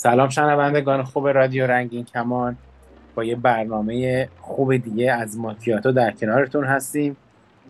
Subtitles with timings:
[0.00, 2.56] سلام شنوندگان خوب رادیو رنگین کمان.
[3.14, 7.16] با یه برنامه خوب دیگه از مافیاتو در کنارتون هستیم.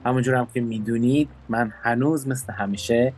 [0.04, 3.12] همونجور هم که می‌دونید من هنوز مثل همیشه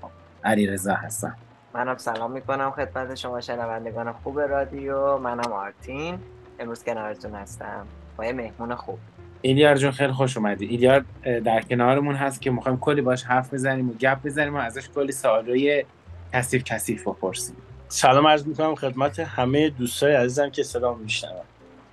[0.44, 1.36] علی رضا هستم.
[1.74, 5.18] منم سلام می‌کنم خدمت شما شنوندگان خوب رادیو.
[5.18, 6.18] منم آرتین.
[6.58, 7.86] امروز کنارتون هستم
[8.16, 8.98] با یه مهمون خوب.
[9.42, 10.66] ایلیار جون خیلی خوش اومدی.
[10.66, 11.04] ایلیار
[11.44, 15.12] در کنارمون هست که می‌خوایم کلی باش حرف بزنیم و گپ بزنیم و ازش کلی
[15.12, 15.84] سوالای
[16.32, 17.56] کثیف کثیف بپرسیم.
[17.92, 21.42] سلام عرض می‌کنم خدمت همه دوستای عزیزم که سلام میشنون.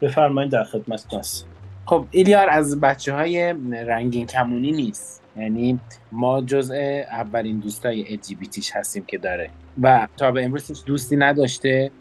[0.02, 1.48] بفرمایید در خدمت هست
[1.86, 5.24] خب ایلیار از بچه های رنگین کمونی نیست.
[5.38, 5.80] یعنی
[6.12, 9.50] ما جزء اولین دوستای LGBTش هستیم که داره.
[9.82, 11.92] و تا به امروز هیچ دوستی نداشته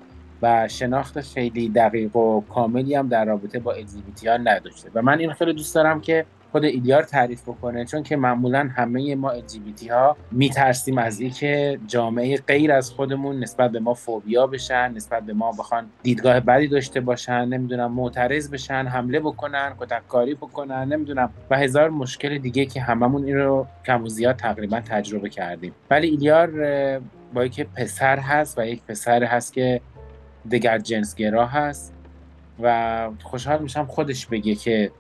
[0.43, 4.91] و شناخت خیلی دقیق و کاملی هم در رابطه با LGBT ها نداشته.
[4.95, 9.15] و من این خیلی دوست دارم که خود ایلیار تعریف بکنه چون که معمولا همه
[9.15, 14.93] ما LGBT ها میترسیم از اینکه جامعه غیر از خودمون نسبت به ما فوبیا بشن
[14.93, 20.93] نسبت به ما بخوان دیدگاه بدی داشته باشن نمی‌دونم معترض بشن حمله بکنن کتککاری بکنن
[20.93, 21.31] نمی‌دونم.
[21.51, 25.73] و هزار مشکل دیگه که هممون این رو کم و زیاد تقریبا تجربه کردیم.
[25.91, 26.51] ولی ایلیار
[27.35, 29.81] با اینکه پسر هست و یک پسر هست که
[30.51, 31.93] دگر جنسگرا هست
[32.63, 34.91] و خوشحال میشم خودش بگه که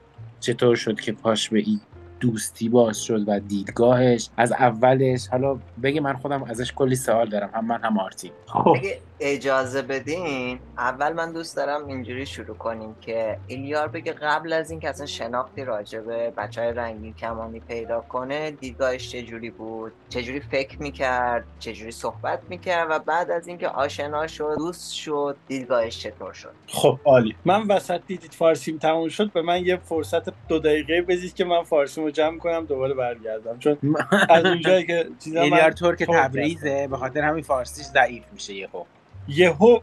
[0.40, 1.80] چطور شد که پاش به این
[2.20, 7.50] دوستی باز شد و دیدگاهش از اولش حالا بگه من خودم ازش کلی سوال دارم
[7.54, 8.68] هم من هم آرتی خب.
[8.68, 14.70] اگه اجازه بدین اول من دوست دارم اینجوری شروع کنیم که ایلیار بگه قبل از
[14.70, 20.40] اینکه اصلا شناختی راجع به بچه های رنگین کمانی پیدا کنه دیدگاهش چجوری بود؟ چجوری
[20.40, 26.32] فکر می‌کرد؟ چجوری صحبت می‌کرد؟ و بعد از اینکه آشنا شد دوست شد دیدگاهش چطور
[26.32, 27.36] شد؟ خب عالی.
[27.44, 31.62] من وسط دیدید فارسیم تموم شد به من یه فرصت دو دقیقه بدید که من
[32.06, 33.58] فارسیمو جمع کنم دوباره برگردم.
[33.58, 33.76] چون
[34.28, 38.86] از اونجایی که چیزا ایلیار ترک تبریزه به خاطر همین فارسیش ضعیف میشه یه خب
[39.28, 39.78] یهو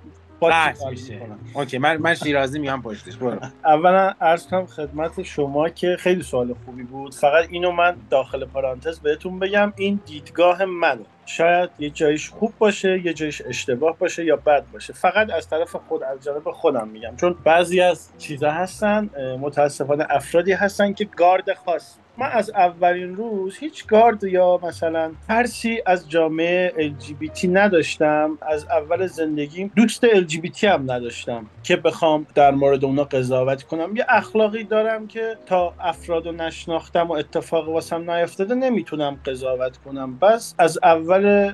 [0.89, 1.21] میشه.
[1.53, 3.39] اوکی من من شیرازی میام پشتش برو.
[3.65, 7.13] اولا عرض کنم خدمت شما که خیلی سوال خوبی بود.
[7.13, 11.05] فقط اینو من داخل پرانتز بهتون بگم این دیدگاه منه.
[11.25, 14.93] شاید یه جایش خوب باشه یه جایش اشتباه باشه یا بد باشه.
[14.93, 17.15] فقط از طرف خود از جانب خودم میگم.
[17.15, 19.09] چون بعضی از چیزها هستن
[19.39, 25.81] متاسفانه افرادی هستن که گارد خاص من از اولین روز هیچ گارد یا مثلا ترسی
[25.85, 28.37] از جامعه LGBT نداشتم.
[28.41, 33.95] از اول زندگیم دوست LGBT هم نداشتم که بخوام در مورد اونا قضاوت کنم.
[33.95, 40.17] یه اخلاقی دارم که تا افراد رو نشناختم و اتفاق واسم نیفتاده نمی‌تونم قضاوت کنم.
[40.17, 41.53] بس از اول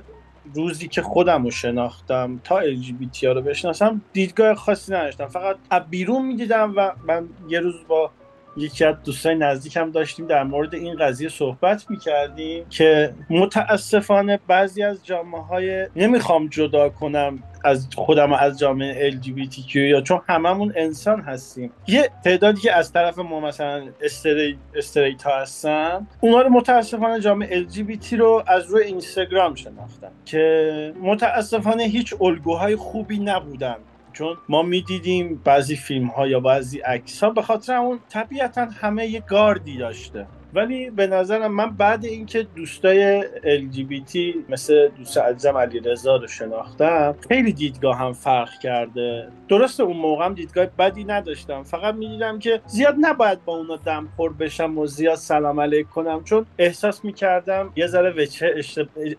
[0.53, 5.28] روزی که خودم رو شناختم تا LGBT رو بشناسم دیدگاه خاصی نداشتم.
[5.28, 5.58] فقط
[5.90, 8.12] بیرون می‌دیدم و من یه روز با
[8.58, 15.06] یکی از دوستای نزدیکم داشتیم در مورد این قضیه صحبت می‌کردیم که متاسفانه بعضی از
[15.06, 21.72] جامعه های نمی‌خوام جدا کنم از خودم از جامعه LGBTQ یا چون هممون انسان هستیم.
[21.88, 24.58] یه تعدادی که از طرف ما مثلا استری...
[24.76, 31.84] استریت ها هستن اونا رو متاسفانه جامعه LGBT رو از روی اینستاگرام شناختن که متاسفانه
[31.84, 33.76] هیچ الگوهای خوبی نبودن.
[34.14, 39.08] چون ما می‌دیدیم بعضی فیلم ها یا بعضی عکس ها به خاطر اون طبیعتا همه
[39.08, 40.30] یه گاردی داشته.
[40.54, 44.18] ولی به نظرم من بعد اینکه دوستای LGBT
[44.50, 49.28] مثل دوست عزیزم علی رضا رو شناختم خیلی دیدگاه هم فرق کرده.
[49.50, 51.64] درسته اون موقع هم دیدگاه بدی نداشتم.
[51.64, 56.24] فقط می‌دیدم که زیاد نباید با اونا دم پر بشم و زیاد سلام علیک کنم
[56.24, 58.54] چون احساس می‌کردم یه ذره وجه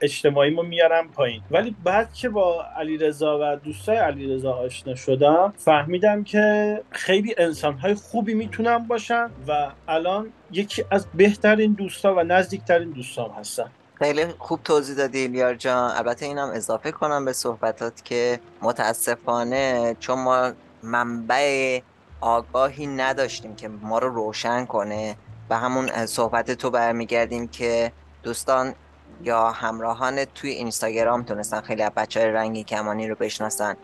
[0.02, 1.40] اجتماعی ما میارم پایین.
[1.50, 7.34] ولی بعد که با علی رضا و دوستای علی رضا آشنا شدم فهمیدم که خیلی
[7.38, 13.70] انسان های خوبی می‌تونن باشن و الان یکی از بهترین دوستا و نزدیکترین دوستان هستن.
[13.94, 15.96] خیلی خوب توضیح دادی ایلیار جان.
[15.96, 20.52] البته اینم اضافه کنم به صحبتات که متاسفانه چون ما
[20.82, 21.80] منبع
[22.20, 25.16] آگاهی نداشتیم که ما رو روشن کنه
[25.50, 27.92] و همون صحبت تو برمیگردیم که
[28.22, 28.74] دوستان
[29.22, 33.76] یا همراهان توی اینستاگرام تونستن خیلی از بچه های رنگی کمانی رو بشناسن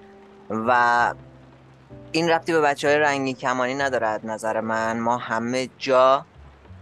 [0.50, 1.14] و
[2.12, 5.00] این ربطی به بچه های رنگی کمانی نداره از نظر من.
[5.00, 6.24] ما همه جا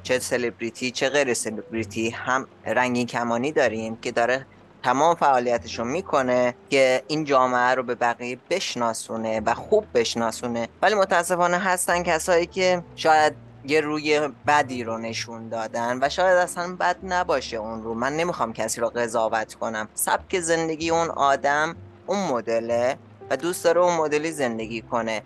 [0.04, 4.46] چه سلبریتی چه غیر سلبریتی هم رنگین کمانی داریم که داره
[4.82, 10.68] تمام فعالیتشو می‌کنه که این جامعه رو به بقیه بشناسونه و خوب بشناسونه.
[10.82, 13.34] ولی متاسفانه هستن کسایی که شاید
[13.66, 17.94] یه روی بدی رو نشون دادن و شاید اصلا بد نباشه اون رو.
[17.94, 19.88] من نمی‌خوام کسی رو قضاوت کنم.
[19.94, 21.76] سبک زندگی اون آدم
[22.06, 22.96] اون مدله
[23.30, 25.22] و دوست داره اون مدلی زندگی کنه.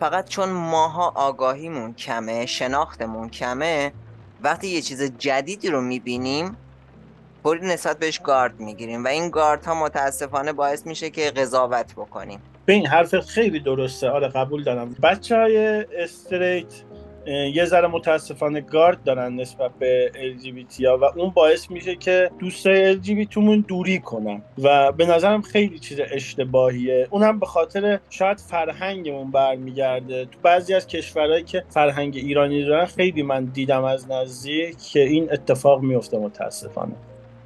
[0.00, 3.92] فقط چون ماها آگاهیمون کمه شناختمون کمه
[4.42, 6.56] وقتی یه چیز جدیدی رو می‌بینیم
[7.42, 12.40] پوری نسبت بهش گارد می‌گیریم و این گارد ها متاسفانه باعث میشه که قضاوت بکنیم.
[12.66, 14.10] به این حرف خیلی درسته.
[14.10, 14.96] آره قبول دارم.
[15.02, 16.72] بچه های استریت
[17.26, 23.00] یه ذره متاسفانه گارد دارن نسبت به LGBT ها و اون باعث میشه که دوستای
[23.00, 24.42] LGBT مون دوری کنن.
[24.62, 27.08] و به نظرم خیلی چیز اشتباهیه.
[27.10, 30.24] اونم به خاطر شاید فرهنگمون برمیگرده.
[30.24, 35.32] تو بعضی از کشورهایی که فرهنگ ایرانی دارن خیلی من دیدم از نزدیک که این
[35.32, 36.94] اتفاق میفته متاسفانه.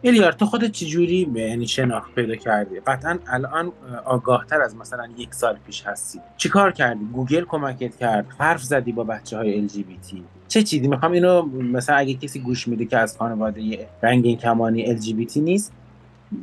[0.04, 3.72] الیار تو خودت چجوری یعنی شناخت پیدا کردی؟ قطعا الان
[4.04, 6.20] آگاهتر از مثلا یک سال پیش هستی.
[6.36, 10.16] چیکار کردی؟ گوگل کمکت کرد حرف زدی با بچه های LGBT
[10.48, 15.36] چه چیزی؟ می‌خوام اینو مثلا اگه کسی گوش میده که از خانواده رنگین کمانی LGBT
[15.36, 15.72] نیست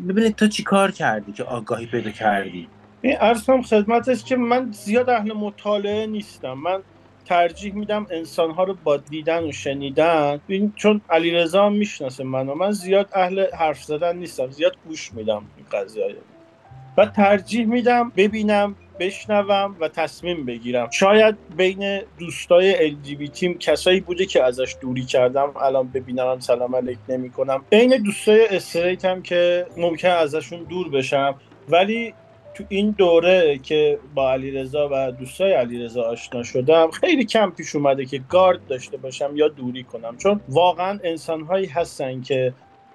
[0.09, 2.67] ببینید تو چیکار کردی که آگاهی پیدا کردی؟
[3.01, 6.53] این ارسم خدمتش که من زیاد اهل مطالعه نیستم.
[6.53, 6.79] من
[7.30, 12.72] ترجیح میدم انسانها رو با دیدن و شنیدن این چون علیرضا هم می‌شناسه منو من
[12.72, 16.16] زیاد اهل حرف زدن نیستم زیاد گوش میدم این قضیه
[16.98, 20.90] و ترجیح میدم ببینم بشنوم و تصمیم بگیرم.
[20.90, 27.30] شاید بین دوستای LGBT کسایی بوده که ازش دوری کردم الان ببینم سلام علیک نمی
[27.30, 31.36] کنم بین دوستای استریت هم که ممکن ازشون دور بشم
[31.70, 32.14] ولی
[32.59, 38.06] تو این دوره که با علیرضا و دوستای علیرضا آشنا شدم خیلی کم پیش اومده
[38.06, 40.17] که گارد داشته باشم یا دوری کنم.
[40.17, 42.53] چون واقعا انسانهایی هستن که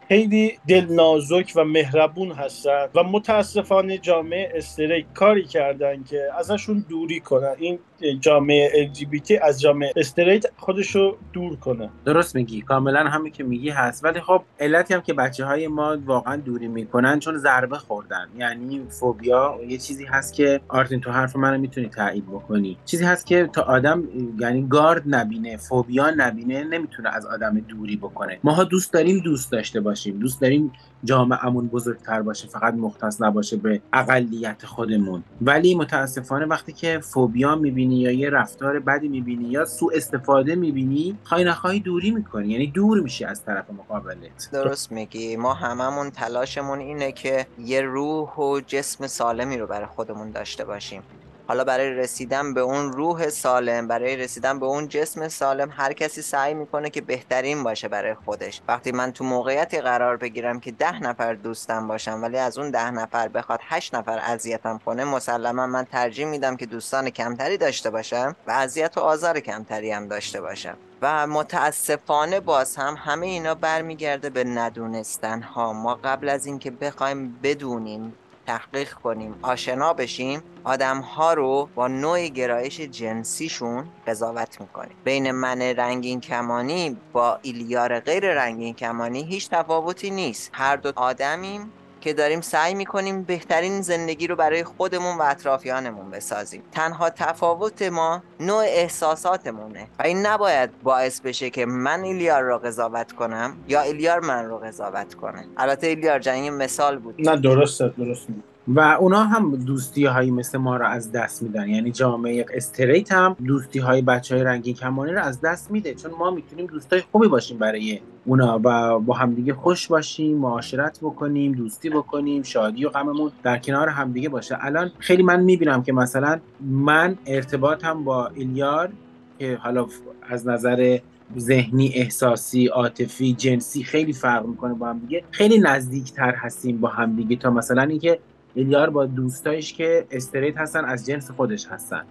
[0.09, 7.21] خیلی دل نازک و مهربون هستن و متاسفانه جامعه استریک کاری کردن که ازشون دوری
[7.21, 7.55] کنن.
[7.59, 7.79] این
[8.21, 11.91] جامعه LGBT از جامعه استریت خودشو دور کنه.
[12.05, 12.63] درست میگی.
[12.63, 14.05] کاملا همین که میگی هست.
[14.05, 18.29] ولی خب علتی هم که بچه های ما واقعا دوری می‌کنن چون ضربه خوردن.
[18.39, 22.79] یعنی فوبیا یه چیزی هست که آرتین تو حرف منو می‌تونی تایید بکنی.
[22.85, 24.05] چیزی هست که تا آدم
[24.41, 28.39] یعنی گارد نبینه فوبیا نبینه نمی‌تونه از آدم دوری بکنه.
[28.45, 29.94] ماها دوست داریم دوست داشته باشیم.
[29.95, 30.73] دوست داریم
[31.05, 35.23] جامعهمون بزرگتر باشه فقط مختص نباشه به اقلیت خودمون.
[35.43, 41.19] ولی متاسفانه وقتی که فوبیا می‌بینی یا یه رفتار بدی می‌بینی یا سوء استفاده می‌بینی
[41.25, 42.49] خواهی نخواهی دوری می‌کنی.
[42.49, 44.51] یعنی دور میشی از طرف مقابلت.
[44.53, 45.37] درست میگی.
[45.37, 51.03] ما هممون تلاشمون اینه که یه روح و جسم سالمی رو برای خودمون داشته باشیم.
[51.49, 56.23] حالا برای رسیدن به اون روح سالم برای رسیدن به اون جسم سالم هر کسی
[56.23, 58.61] سعی می‌کنه که بهترین باشه برای خودش.
[58.69, 62.91] وقتی من تو موقعیتی قرار بگیرم که ده نفر دوستم باشم ولی از اون ده
[62.91, 68.37] نفر بخواد هشت نفر اذیتم کنه مسلما من ترجیح میدم که دوستان کمتری داشته باشم
[68.47, 70.77] و اذیت و آزار کمتری هم داشته باشم.
[71.03, 77.39] و متاسفانه باز هم همه اینا برمیگرده به ندونستن ها ما قبل از اینکه بخوایم
[77.43, 78.15] بدونیم
[78.47, 79.35] تحقیق کنیم.
[79.43, 80.43] آشنا بشیم.
[80.65, 84.97] آدم ها رو با نوع گرایش جنسیشون قضاوت می‌کنیم.
[85.05, 90.51] بین من رنگین کمانی با ایلیار غیر رنگین کمانی هیچ تفاوتی نیست.
[90.53, 91.73] هر دو آدمیم.
[92.05, 96.63] که داریم سعی می‌کنیم بهترین زندگی رو برای خودمون و اطرافیانمون بسازیم.
[96.73, 103.13] تنها تفاوت ما نوع احساساتمونه و این نباید باعث بشه که من ایلیار رو قضاوت
[103.13, 105.47] کنم یا ایلیار من رو قضاوت کنه.
[105.57, 107.15] البته ایلیار جنگی مثال بود.
[107.19, 108.33] نه درسته درسته
[108.69, 111.69] و اونا هم دوستی هایی مثل ما رو از دست میدن.
[111.69, 115.95] یعنی جامعه استریت هم دوستی های بچه های رنگین کمانی رو از دست میده.
[115.95, 121.53] چون ما می‌تونیم دوستای خوبی باشیم برای اونا و با همدیگه خوش باشیم معاشرت بکنیم
[121.53, 124.57] دوستی بکنیم شادی و غممون در کنار همدیگه باشه.
[124.61, 128.93] الان خیلی من می‌بینم که مثلا من ارتباطم با ایلیار
[129.39, 129.87] که حالا
[130.29, 130.99] از نظر
[131.39, 135.25] ذهنی احساسی عاطفی جنسی خیلی فرق می‌کنه با هم دیگه.
[135.31, 138.19] خیلی نزدیکتر هستیم با هم دیگه تا مثلا اینکه
[138.55, 142.05] ایلیار با دوستایش که استریت هستن از جنس خودش هستن.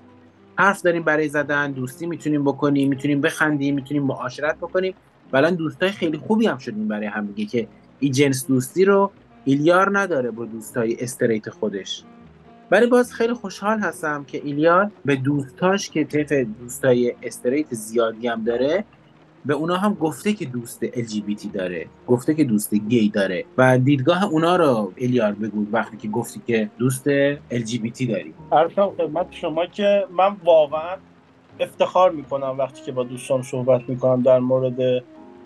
[0.56, 4.94] حرف داریم برای زدن دوستی می‌تونیم بکنیم می‌تونیم بخندیم می‌تونیم معاشرت بکنیم.
[5.34, 7.68] ولی دوستای خیلی خوبی هم شدیم برای هم دیگه که
[8.00, 9.12] این جنس دوستی رو
[9.46, 12.04] ایلیار نداره با دوستای استریت خودش.
[12.72, 18.44] ولی باز خیلی خوشحال هستم که ایلیار به دوستاش که طیف دوستای استریت زیادی هم
[18.44, 18.86] داره
[19.46, 23.46] به اونا هم گفته که دوست LGBT داره گفته که دوست گی داره.
[23.58, 28.34] و دیدگاه اونا رو الیار بگو وقتی که گفتی که دوست LGBT داری.
[28.52, 30.98] ارکم خدمت شما که من واقعا
[31.60, 35.04] افتخار می‌کنم وقتی که با دوستان صحبت می‌کنم در مورد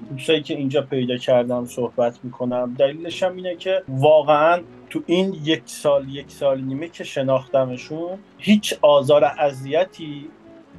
[0.09, 2.75] دوستایی که اینجا پیدا کردم صحبت می‌کنم.
[2.79, 8.73] دلیلش هم اینه که واقعا تو این یک سال یک سال نیمه که شناختمشون هیچ
[8.81, 10.29] آزار اذیتی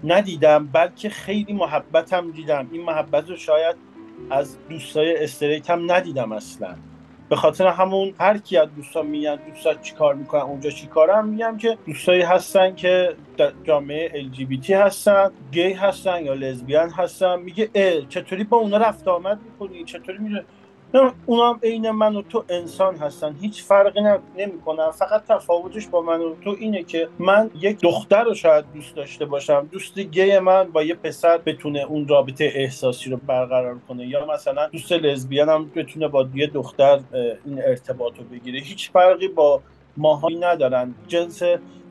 [0.05, 2.69] ندیدم بلکه خیلی محبتم دیدم.
[2.73, 3.77] این محبت رو شاید
[4.31, 6.75] از دوستای استریت هم ندیدم اصلا.
[7.29, 11.79] به خاطر همون هر کی از دوستان میگن دوستا چیکار می‌کنن اونجا چیکارم میگم که
[11.87, 13.17] دوستایی هستن که
[13.65, 17.41] جامعه LGBT هستن گی هستن یا لزبیان هستن.
[17.41, 20.45] میگه اه چطوری با اونا رفت آمد می‌کنی؟ چطوری میره
[21.27, 23.37] اونم عین من و تو انسان هستن.
[23.41, 24.01] هیچ فرقی
[24.37, 24.91] نمی‌کنن.
[24.91, 29.25] فقط تفاوتش با من و تو اینه که من یک دختر رو شاید دوست داشته
[29.25, 29.69] باشم.
[29.73, 34.07] دوست گی من با یه پسر بتونه اون رابطه احساسی رو برقرار کنه.
[34.07, 37.01] یا مثلا دوست لزبیان هم بتونه با یه دختر
[37.45, 38.61] این ارتباط رو بگیره.
[38.61, 39.61] هیچ فرقی با
[39.97, 40.95] ماهایی ندارن.
[41.09, 41.43] جنس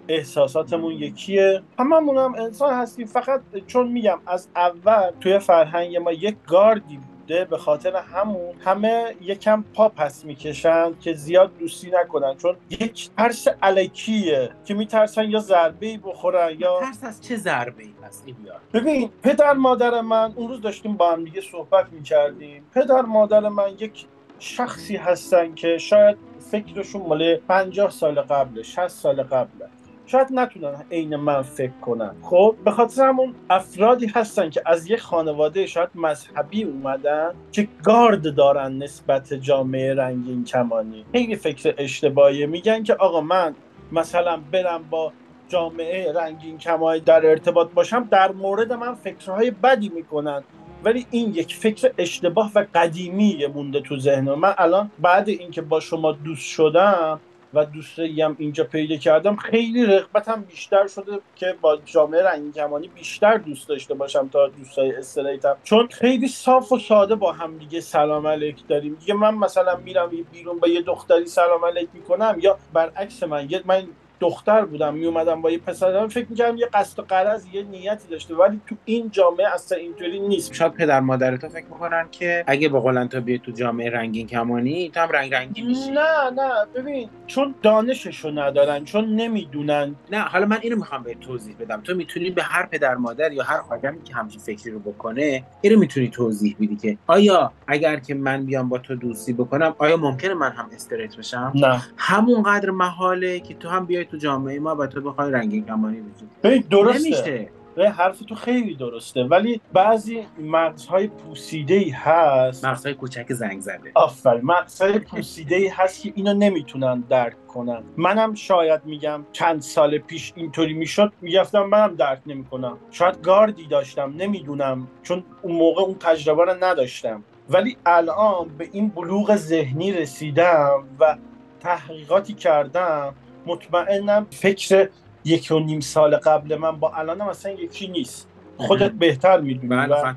[0.07, 1.61] احساساتمون یکیه.
[1.79, 3.07] هممون هم انسان هستیم.
[3.07, 9.15] فقط چون میگم از اول توی فرهنگ ما یک گاردی بوده به خاطر همون همه
[9.21, 12.37] یکم پا پس می‌کشن که زیاد دوستی نکنن.
[12.37, 17.83] چون یک ترس علکیه که میترسن یا ضربه ای بخورن یا ترس از چه ضربه
[17.83, 18.25] ای هست
[18.73, 22.63] ببین پدر مادر من اون روز داشتیم با هم دیگه صحبت می‌کردیم.
[22.73, 24.05] پدر مادر من یک
[24.39, 26.17] شخصی هستن که شاید
[26.51, 29.69] فکرشون مال 50 سال قبله 60 سال قبله.
[30.07, 32.15] شاید نتونن عین من فکر کنن.
[32.21, 38.35] خب به خاطر همون افرادی هستن که از یک خانواده شاید مذهبی اومدن که گارد
[38.35, 41.05] دارن نسبت جامعه رنگین کمانی.
[41.11, 42.45] خیلی فکر اشتباهی.
[42.45, 43.55] میگن که آقا من
[43.91, 45.13] مثلا برم با
[45.47, 50.43] جامعه رنگین کمانی در ارتباط باشم در مورد من فکرهای بدی می‌کنن.
[50.83, 54.39] ولی این یک فکر اشتباه و قدیمی مونده تو ذهنم.
[54.39, 57.19] من الان بعد اینکه با شما دوست شدم
[57.53, 59.35] و دوستایی هم اینجا پیدا کردم.
[59.35, 64.95] خیلی رغبتم بیشتر شده که با جامعه رنگین کمانی بیشتر دوست داشته باشم تا دوستای
[64.95, 68.95] استریتم چون خیلی صاف و ساده با هم دیگه سلام علیک داریم.
[68.95, 73.61] دیگه من مثلا میرم بیرون با یه دختری سلام علیک می‌کنم یا برعکس من یه
[73.65, 73.87] من
[74.19, 78.07] دختر بودم می اومدم با یه پسر فکر می‌کردم یه قصد و قرض یه نیتی
[78.11, 80.53] داشته ولی تو این جامعه اصلا اینطوری نیست.
[80.53, 84.89] شاید پدر مادرت فکر می‌کنن که اگه با قولن تو بیای تو جامعه رنگین کمانی
[84.89, 85.91] تو هم رنگ رنگی میشی.
[85.91, 89.95] نه نه ببین چون دانششو ندارن چون نمی‌دونن.
[90.11, 91.81] نه حالا من اینو می‌خوام به توضیح بدم.
[91.81, 95.79] تو می‌تونی به هر پدر مادر یا هر آدمی که همچین فکری رو بکنه اینو
[95.79, 100.33] می‌تونی توضیح بدی که آیا اگر که من بیام با تو دوستی بکنم آیا ممکنه
[100.33, 101.81] من هم استریت بشم؟ نه.
[101.97, 105.97] همونقدر محاله که تو هم بیای تو جامعه ما و تو بخوای رنگین کمانی
[106.43, 107.09] بشی درسته.
[107.09, 107.49] نمیشه.
[107.97, 109.23] حرف تو خیلی درسته.
[109.23, 112.65] ولی بعضی مغزهای پوسیده ای هست.
[112.65, 113.91] مغزهای کوچک زنگ زده.
[113.95, 117.83] آفر مغزهای پوسیده ای هست که اینو نمی‌تونن درک کنن.
[117.97, 122.77] منم شاید میگم چند سال پیش اینطوری می‌شد می‌گفتم منم درک نمی‌کنم.
[122.91, 124.87] شاید گاردی داشتم نمی‌دونم.
[125.03, 127.23] چون اون موقع اون تجربه رو نداشتم.
[127.49, 131.17] ولی الان به این بلوغ ذهنی رسیدم و
[131.59, 133.15] تحقیقاتی کردم
[133.47, 134.89] مطمئنم فکر
[135.25, 138.27] یک و نیم سال قبل من با الان مثلا یکی نیست.
[138.57, 140.13] خودت بهتر می‌دونی بله، و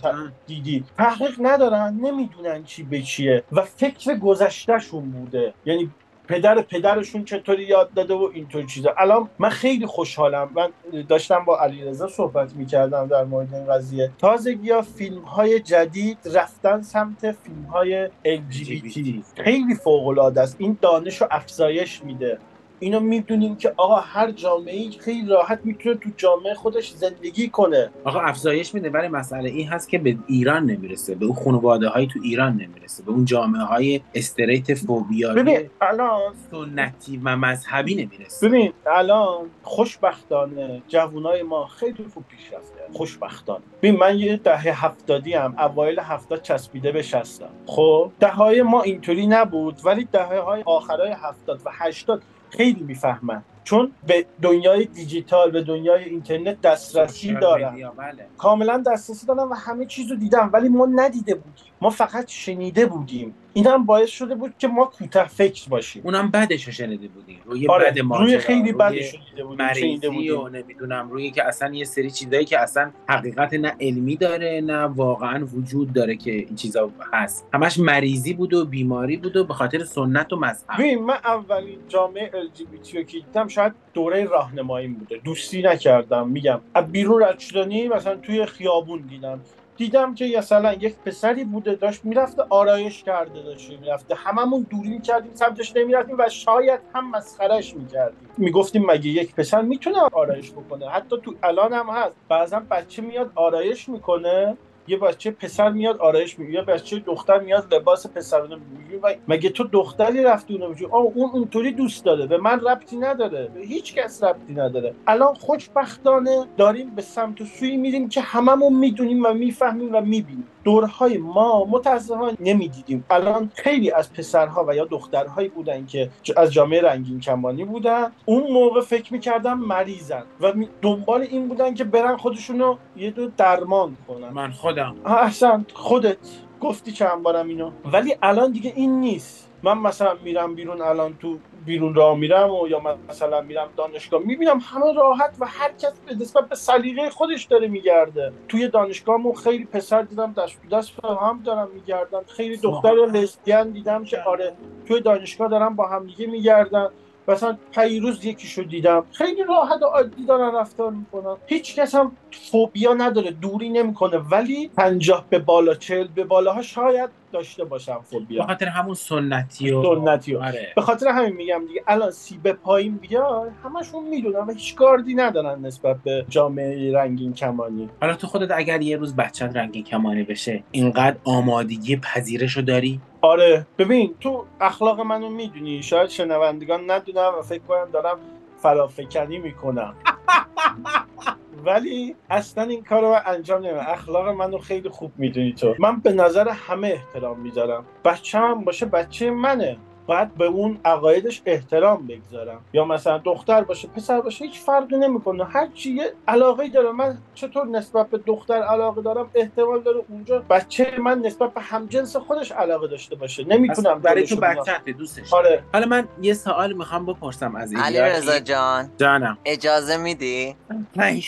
[0.47, 0.85] دیدی.
[0.99, 5.55] تحقیق ندارن نمی‌دونن چی به چیه و فکر گذشتهشون بوده.
[5.65, 5.91] یعنی
[6.29, 8.95] پدر پدرشون چطوری یاد داده و اینطور چیزا.
[8.99, 10.51] الان من خیلی خوشحالم.
[10.55, 10.69] من
[11.09, 14.11] داشتم با علیرضا صحبت می‌کردم در مورد این قضیه.
[14.19, 18.99] تازگی ها فیلم های جدید رفتن سمت فیلم های LGBT
[19.45, 20.57] خیلی فوق العاده است.
[20.59, 22.39] این دانش رو افزایش میده.
[22.81, 27.91] اینو می‌دونیم که آقا هر جامعه خیلی راحت می‌تونه تو جامعه خودش زندگی کنه.
[28.05, 32.07] آقا افزایش میده ولی مسئله این هست که به ایران نمی‌رسه به اون خانواده های
[32.07, 38.49] تو ایران نمی‌رسه به اون جامعه های استریت فوبیا ببین الان سنتی و مذهبی نمی‌رسه.
[38.49, 43.63] ببین الان خوشبختانه جوانای ما خیلی خوب پیش رفته خوشبختانه.
[43.83, 47.51] ببین من یه دهه هفتادی هم اوایل هفتاد چسبیده به شستم.
[47.67, 53.93] خب دههای ما اینطوری نبود ولی دهه های آخرای هفتاد و هشتاد خیلی می‌فهمن چون
[54.07, 57.91] به دنیای دیجیتال به دنیای اینترنت دسترسی دارن.
[57.97, 58.27] بله.
[58.39, 61.65] کاملا دسترسی دارن و همه چیز رو دیدن ولی ما ندیده بودیم.
[61.81, 63.35] ما فقط شنیده بودیم.
[63.53, 66.03] این هم باعث شده بود که ما کوتاه فکر باشیم.
[66.05, 67.39] اونم بعدش شنیده بودیم.
[67.45, 70.41] روی آره، بد روی خیلی بدش شنیده بودیم مریضی بودیم.
[70.41, 74.83] و نمی‌دونم روی که اصلا یه سری چیزایی که اصلا حقیقت نه علمی داره نه
[74.83, 77.47] واقعا وجود داره که این چیزا هست.
[77.55, 80.81] همش مریضی بود و بیماری بود و به خاطر سنت و مذهب.
[80.81, 85.21] من اولین جامعه LGBT رو که دیدم شاید دوره راهنمایی بوده.
[85.25, 86.61] دوستی نکردم میگم.
[86.75, 89.41] از بیرون رد شدنی مثلا توی خیابون دیدم.
[89.77, 94.15] دیدم که مثلا یک پسری بوده داشت می‌رفته آرایش کرده داشت می‌رفته.
[94.15, 98.29] هممون دوری می‌کردیم سمتش نمی‌رفتیم و شاید هم مسخرش می‌کردیم.
[98.39, 102.17] می‌گفتیم مگه یک پسر می‌تونه آرایش بکنه؟ حتی تو الان هم هست.
[102.29, 104.57] بعضا بچه میاد آرایش می‌کنه.
[104.91, 106.53] یه بچه پسر میاد آرایش میگه.
[106.53, 109.19] یه بچه دختر میاد لباس پسرانه میگه.
[109.29, 112.27] مگه تو دختری رفتی اونو میگه آه اون اونطوری دوست داره.
[112.27, 113.51] به من ربطی نداره.
[113.55, 114.95] به هیچ کس ربطی نداره.
[115.07, 120.49] الان خوشبختانه داریم به سمت و سوی میریم که هممون می‌دونیم و می‌فهمیم و می‌بینیم.
[120.65, 123.05] دورهای ما متاسفانه نمی‌دیدیم.
[123.11, 128.53] الان خیلی از پسرها و یا دخترهایی بودن که از جامعه رنگین کمانی بودن اون
[128.53, 130.53] موقع فکر می‌کردن مریضن و
[130.83, 134.29] دنبال این بودن که برن خودشونو یه دو درمان کنن.
[134.29, 134.97] من خودم.
[135.05, 136.17] احسن خودت
[136.61, 137.71] گفتی چند بارم اینو.
[137.93, 139.51] ولی الان دیگه این نیست.
[139.63, 144.59] من مثلا میرم بیرون الان تو بیرون راه میرم و یا مثلا میرم دانشگاه می‌بینم
[144.59, 148.33] همه راحت و هر کس به نسبت به سلیقه خودش داره میگرده.
[148.49, 152.21] توی دانشگاهمون خیلی پسر دیدم دست به دست هم دارم میگردن.
[152.37, 154.53] خیلی دختر لسبیان دیدم که آره
[154.89, 156.89] توی دانشگاه دارم با هم دیگه میگردن.
[157.29, 159.05] مثلا پیروز یکیشو دیدم.
[159.13, 161.37] خیلی راحت و عادی دارن رفتار می‌کنن.
[161.47, 162.13] هیچ کس هم
[162.51, 164.17] فوبیا نداره دوری نمی‌کنه.
[164.17, 168.43] ولی پنجاه به بالا چل به بالاها شاید داشته باشم فوبیا.
[168.43, 170.39] به خاطر همون سنتی و سنتی و.
[170.39, 170.73] آره.
[170.77, 175.15] به خاطر همین میگم دیگه الان سی به پایین بیاد همشون می‌دونن و هیچ گاردی
[175.15, 177.89] ندارن نسبت به جامعه رنگین کمانی.
[178.01, 183.67] حالا تو خودت اگر یه روز بچت رنگین کمانی بشه اینقدر آمادگی پذیرشو داری؟ آره.
[183.79, 185.83] ببین تو اخلاق منو می‌دونی.
[185.83, 188.19] شاید شنوندگان ندونم و فکر کنم دارم
[188.59, 189.95] فرافکنی می‌کنم.
[191.67, 195.75] ولی اصلا این کار رو انجام نمیم اخلاق منو خیلی خوب می‌دونی تو.
[195.79, 197.85] من به نظر همه احترام می‌ذارم.
[198.05, 199.77] بچه هم باشه بچه منه.
[200.11, 202.61] باید به اون عقایدش احترام بگذارم.
[202.73, 205.45] یا مثلا دختر باشه پسر باشه هیچ فرقی نمی‌کنه.
[205.45, 210.45] هر چی یه علاقه داره من چطور نسبت به دختر علاقه دارم؟ احتمال داره اونجا
[210.51, 213.45] بچه من نسبت به همجنس خودش علاقه داشته باشه.
[213.45, 214.37] نمی‌تونم برای تو.
[214.37, 215.63] بچت دوستش آره.
[215.73, 219.39] حالا من یه سوال می‌خوام بپرسم از علی ایلیا رضا جان جانم.
[219.45, 220.57] اجازه میدی؟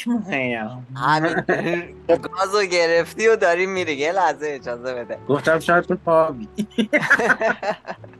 [0.06, 0.86] مهم.
[0.96, 1.42] همین.
[2.08, 3.92] گازو گرفتی و داری میری.
[3.92, 5.18] یه لحظه اجازه بده.
[5.28, 6.48] گفتم شاید تو پاوی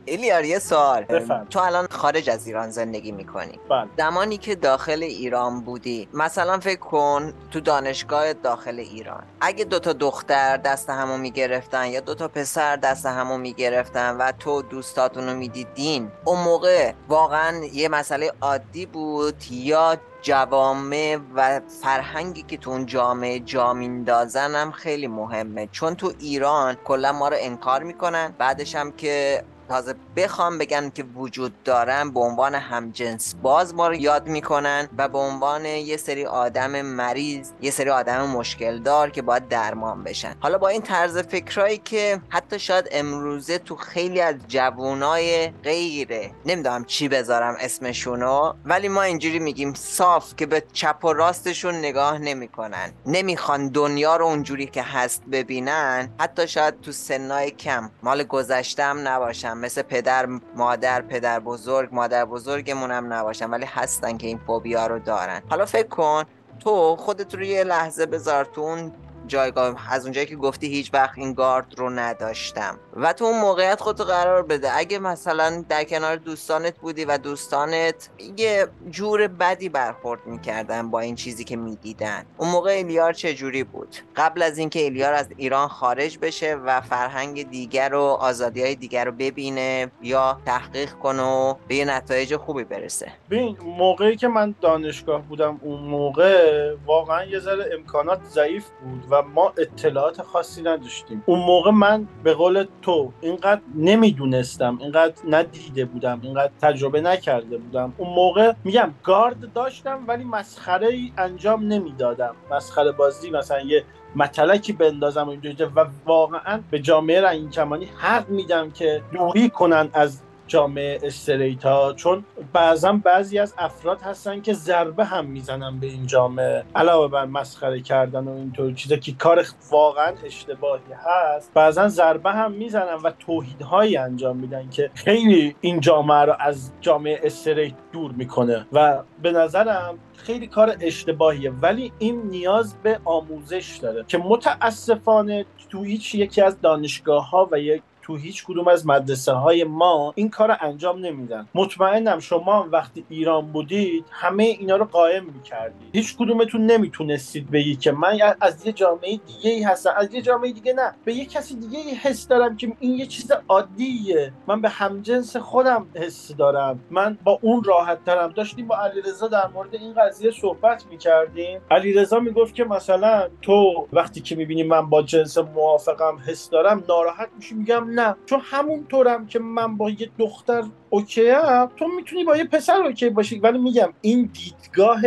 [0.05, 1.03] ایلیار یه سوال.
[1.49, 3.59] تو الان خارج از ایران زندگی می‌کنی.
[3.69, 3.87] بله.
[3.97, 10.57] زمانی که داخل ایران بودی مثلا فکر کن تو دانشگاه داخل ایران اگه دوتا دختر
[10.57, 16.39] دست همو می‌گرفتن یا دوتا پسر دست همو می‌گرفتن و تو دوستاتون رو می‌دیدین اون
[16.39, 23.73] موقع واقعا یه مسئله عادی بود یا جوامع و فرهنگی که تو اون جامعه جا
[23.73, 29.43] میندازن هم خیلی مهمه؟ چون تو ایران کلا ما رو انکار می‌کنن بعدش هم که
[29.69, 35.07] تازه بخوام بگن که وجود دارن به عنوان همجنس باز ما رو یاد می‌کنن و
[35.07, 40.35] به عنوان یه سری آدم مریض یه سری آدم مشکل دار که باید درمان بشن.
[40.39, 46.85] حالا با این طرز فکرایی که حتی شاید امروزه تو خیلی از جوانای غیره نمی‌دونم
[46.85, 52.93] چی بذارم اسمشونو ولی ما اینجوری میگیم صاف که به چپ و راستشون نگاه نمی‌کنن.
[53.05, 57.91] نمی‌خوان دنیا رو اونجوری که هست ببینن حتی شاید تو سنای کم.
[58.03, 64.27] مال گذشتم نباشن مثل پدر مادر پدر بزرگ مادر بزرگمون هم نباشن ولی هستن که
[64.27, 65.41] این فوبیا رو دارن.
[65.49, 66.23] حالا فکر کن
[66.59, 68.91] تو خودت رو یه لحظه بذار تو اون
[69.33, 72.79] جایگاه از اونجایی که گفتی هیچ وقت این گارد رو نداشتم.
[72.95, 74.77] و تو اون موقعیت خودتو قرار بده.
[74.77, 81.15] اگه مثلا در کنار دوستانت بودی و دوستانت یه جور بدی برخورد می‌کردن با این
[81.15, 82.25] چیزی که می‌دیدن.
[82.37, 86.81] اون موقع الیار چه جوری بود؟ قبل از اینکه الیار از ایران خارج بشه و
[86.81, 92.35] فرهنگ دیگر و آزادی های دیگر رو ببینه یا تحقیق کنه و به یه نتایج
[92.35, 93.11] خوبی برسه.
[93.29, 99.22] ببین موقعی که من دانشگاه بودم اون موقع واقعا یه ذره امکانات ضعیف بود و
[99.23, 101.23] ما اطلاعات خاصی نداشتیم.
[101.25, 107.93] اون موقع من به قول تو اینقدر نمی‌دونستم اینقدر ندیده بودم اینقدر تجربه نکرده بودم.
[107.97, 112.35] اون موقع میگم گارد داشتم ولی مسخره ای انجام نمی‌دادم.
[112.51, 113.83] مسخره بازی مثلا یه
[114.15, 115.29] متلکی بندازم
[115.75, 120.21] و واقعا به جامعه رنگین کمانی حق میدم که دوری کنن از
[120.53, 126.63] جامعه استریتا چون بعضا بعضی از افراد هستن که ضربه هم می‌زنن به این جامعه
[126.75, 131.51] علاوه بر مسخره کردن و اینطور چیزا که کار واقعا اشتباهی هست.
[131.53, 137.19] بعضا ضربه هم می‌زنن و توهینهایی انجام میدن که خیلی این جامعه رو از جامعه
[137.23, 138.67] استریت دور می‌کنه.
[138.71, 145.83] و به نظرم خیلی کار اشتباهیه ولی این نیاز به آموزش داره که متاسفانه تو
[145.83, 150.29] هیچ یکی از دانشگاه ها و یک تو هیچ کدوم از مدرسه های ما این
[150.29, 151.47] کار رو انجام نمیدن.
[151.55, 155.89] مطمئنم شما وقتی ایران بودید همه اینا رو قائم می‌کردید.
[155.93, 160.51] هیچ کدومتون نمی‌تونستید بگید که من از یه جامعه دیگه ای هستم از یه جامعه
[160.51, 160.93] دیگه نه.
[161.05, 164.33] به یه کسی دیگه ای حس دارم که این یه چیز عادیه.
[164.47, 166.79] من به همجنس خودم حس دارم.
[166.91, 168.31] من با اون راحت ترم.
[168.31, 171.61] داشتیم با علیرضا در مورد این قضیه صحبت می‌کردیم.
[171.71, 177.29] علیرضا می‌گفت که مثلا تو وقتی که می‌بینی من با جنس موافقم حس دارم ناراحت
[177.37, 182.37] میشی میگم نه چون همونطورم که من با یه دختر اوکی هم تو می‌تونی با
[182.37, 183.39] یه پسر اوکی باشی.
[183.39, 185.01] ولی میگم این دیدگاه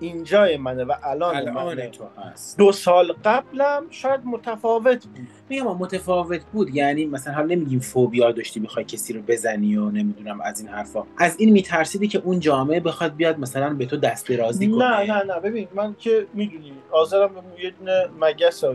[0.00, 1.88] اینجای منه و الان, الان منه.
[1.88, 2.58] تو هست.
[2.58, 5.28] دو سال قبلم شاید متفاوت بود.
[5.50, 6.74] میگم متفاوت بود.
[6.74, 11.02] یعنی مثلا حالا نمیگیم فوبیا داشتی می‌خوای کسی رو بزنی و نمی‌دونم از این حرفا.
[11.18, 15.12] از این میترسیدی که اون جامعه بخواد بیاد مثلا به تو دست درازی کنه؟ نه
[15.12, 15.34] نه.
[15.34, 18.74] نه ببین من که می‌دونی آذرم به یه دونه مگس ها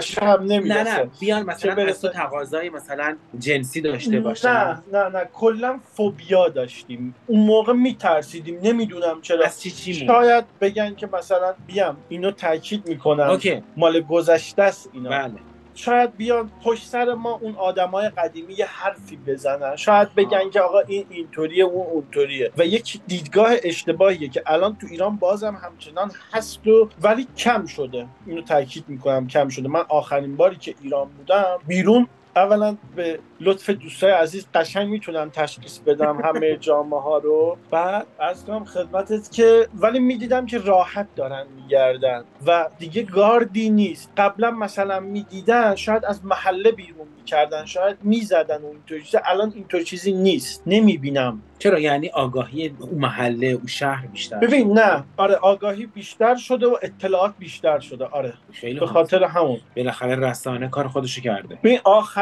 [0.00, 0.98] چی هم نه نمی‌رسه.
[0.98, 4.48] نه بیان مثلا چه از تو برسه- تقاضای مثلا جنسی داشته باشن.
[4.48, 5.08] نه نه.
[5.08, 7.14] نه کلا فوبیا داشتیم.
[7.26, 8.58] اون موقع میترسیدیم.
[8.62, 9.44] نمی‌دونم چرا.
[9.44, 13.30] از چی چی شاید بگن که مثلا بیام اینو تاکید می‌کنم.
[13.30, 13.62] اوکی.
[13.76, 15.10] مال گذشته است اینا.
[15.10, 15.34] بله.
[15.74, 19.76] شاید بیان پشت سر ما اون آدمای قدیمی یه حرفی بزنن.
[19.76, 22.52] شاید بگن که آقا این اینطوریه اون اونطوریه.
[22.58, 28.06] و یک دیدگاه اشتباهیه که الان تو ایران بازم همچنان هست و ولی کم شده.
[28.26, 29.68] اینو تاکید می‌کنم کم شده.
[29.68, 32.08] من آخرین باری که ایران بودم بیرون
[32.40, 37.56] اولا به لطف دوستای عزیز قشنگ می‌تونم تشخیص بدم همه جامعه ها رو.
[37.70, 44.12] بعد از کنم خدمتت که ولی می‌دیدم که راحت دارن میگردن و دیگه گاردی نیست.
[44.16, 49.20] قبلا مثلا می‌دیدن شاید از محله بیرون می‌کردن شاید می‌زدن اینطور چیزا.
[49.24, 50.62] الان اینطور چیزی نیست.
[50.66, 51.42] نمی‌بینم.
[51.58, 54.38] چرا؟ یعنی آگاهی اون محله اون شهر بیشتر.
[54.38, 55.04] ببین نه.
[55.16, 58.04] آره آگاهی بیشتر شده و اطلاعات بیشتر شده.
[58.04, 58.34] آره.
[58.52, 58.86] خیلی به.
[58.86, 59.60] خاطر همون.
[59.76, 61.58] بالاخره رسانه کار خودشو کرده.
[61.62, 61.78] ببین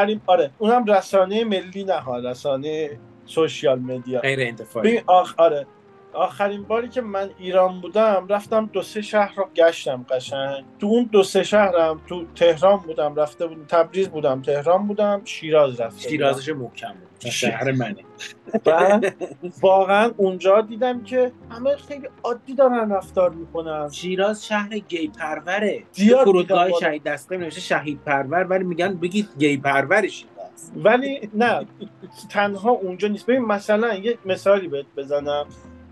[0.09, 0.51] آخرین آره.
[0.57, 4.19] اونم رسانه ملی نه رسانه سوشیال مدیا.
[4.19, 5.01] غیر انتفاعی.
[5.07, 5.67] آخ آره.
[6.19, 10.65] آخرین باری که من ایران بودم رفتم دو سه شهر رو گشتم قشنگ.
[10.79, 15.79] تو اون دو سه شهرم تو تهران بودم رفته بودم تبریز بودم تهران بودم شیراز
[15.79, 17.31] رفته شیرازش محکم بود.
[17.31, 18.03] شهر منه.
[19.61, 23.89] واقعا اونجا دیدم که همه خیلی عادی دارن رفتار می‌کنن.
[23.89, 25.83] شیراز شهر گی پروره.
[26.23, 26.71] فرودگاه.
[26.79, 30.71] شهید دستقیم نوشته شهید پرور ولی میگن بگید گی پرور شیراز.
[30.75, 31.65] ولی نه
[32.29, 33.25] تنها اونجا نیست.
[33.25, 35.45] ببین مثلا یه مثالی بهت بزنم.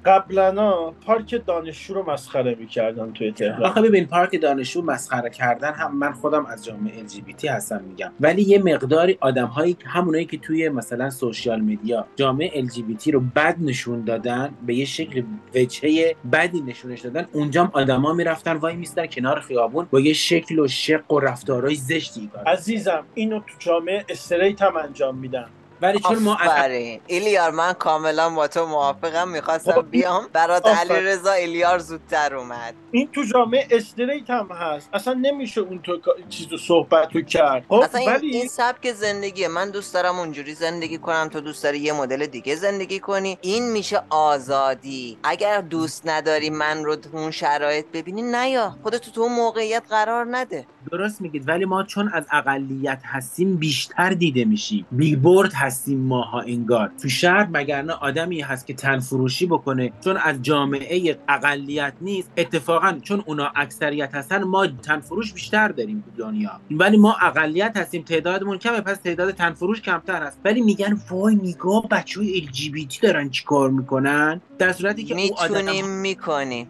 [0.06, 3.64] قبلا پارک دانشجو رو مسخره می‌کردن توی تهران.
[3.64, 8.12] آخه ببین پارک دانشجو مسخره کردن هم من خودم از جامعه LGBT هستم میگم.
[8.20, 13.56] ولی یه مقداری آدم هایی همونایی که توی مثلا سوشیال مدیا جامعه LGBT رو بد
[13.60, 15.24] نشون دادن به یه شکل
[15.56, 20.60] وجهه بدی نشونش دادن اونجا هم آدما می‌رفتن وای میستن کنار خیابون با یه شکل
[20.60, 25.46] و شق و رفتارهای زشتی کار عزیزم اینو تو جامعه استریت هم انجام میدن.
[25.82, 27.00] ولی چون ما آفرین.
[27.08, 29.30] ایلیار من کاملا با تو موافقم.
[29.30, 30.28] می‌خواستم بیام.
[30.34, 30.68] برات.
[30.68, 32.74] علی رضا ایلیار زودتر اومد.
[32.92, 34.90] این تو جامعه استریت هم هست.
[34.94, 35.98] اصلا نمیشه اون تو
[36.30, 37.66] چیز رو صحبت رو کرد.
[37.70, 39.48] خب اصلا این, ولی این سبک زندگیه.
[39.48, 41.30] من دوست دارم اونجوری زندگی کنم.
[41.32, 43.38] تو دوست داری یه مدل دیگه زندگی کنی.
[43.42, 45.18] این میشه آزادی.
[45.24, 48.76] اگر دوست نداری من رو تو اون شرایط ببینی نیا.
[48.84, 50.66] خودتو تو اون موقعیت قرار نده.
[50.92, 51.48] درست میگید.
[51.48, 54.86] ولی ما چون از اقلیت هستیم بیشتر دیده میشیم.
[54.92, 56.92] بیلبورد هستیم ماها انگار.
[57.02, 62.32] تو شهر مگرنه آدمی هست که تن فروشی بکنه چون از جامعه اقلیت نیست.
[62.38, 66.52] اتفاقا چون اونا اکثریت هستن ما تن فروش بیشتر داریم تو دنیا.
[66.72, 68.04] ولی ما اقلیت هستیم.
[68.04, 70.40] تعدادمون کمه پس تعداد تن فروش کمتر هست.
[70.46, 75.56] ولی میگن وای نگاه بچه های LGBT دارن چیکار می‌کنن؟ در صورتی که اون آدم
[75.56, 76.68] می‌تونیم می‌کنیم.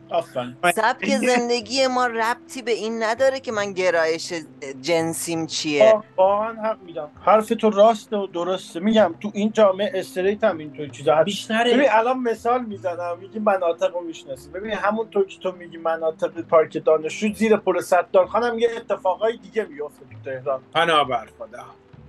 [0.75, 4.33] سبک زندگی ما ربطی به این نداره که من گرایش
[4.81, 5.93] جنسیم چیه.
[5.93, 7.07] آه، واقعا حق میدم.
[7.25, 8.79] حرف تو راسته و درسته.
[8.87, 11.25] میگم تو این جامعه استریت هم اینطور چیزا هست.
[11.25, 11.73] بیشتره.
[11.73, 16.85] ببین الان مثال می‌زنم میگی مناطق رو می‌شناسی ببین همونطور که تو میگی مناطق پارک
[16.85, 20.59] دانشجو زیر پل ستارخان هم یه اتفاقای دیگه میفته تو تهران.
[20.73, 21.63] پناه خدا.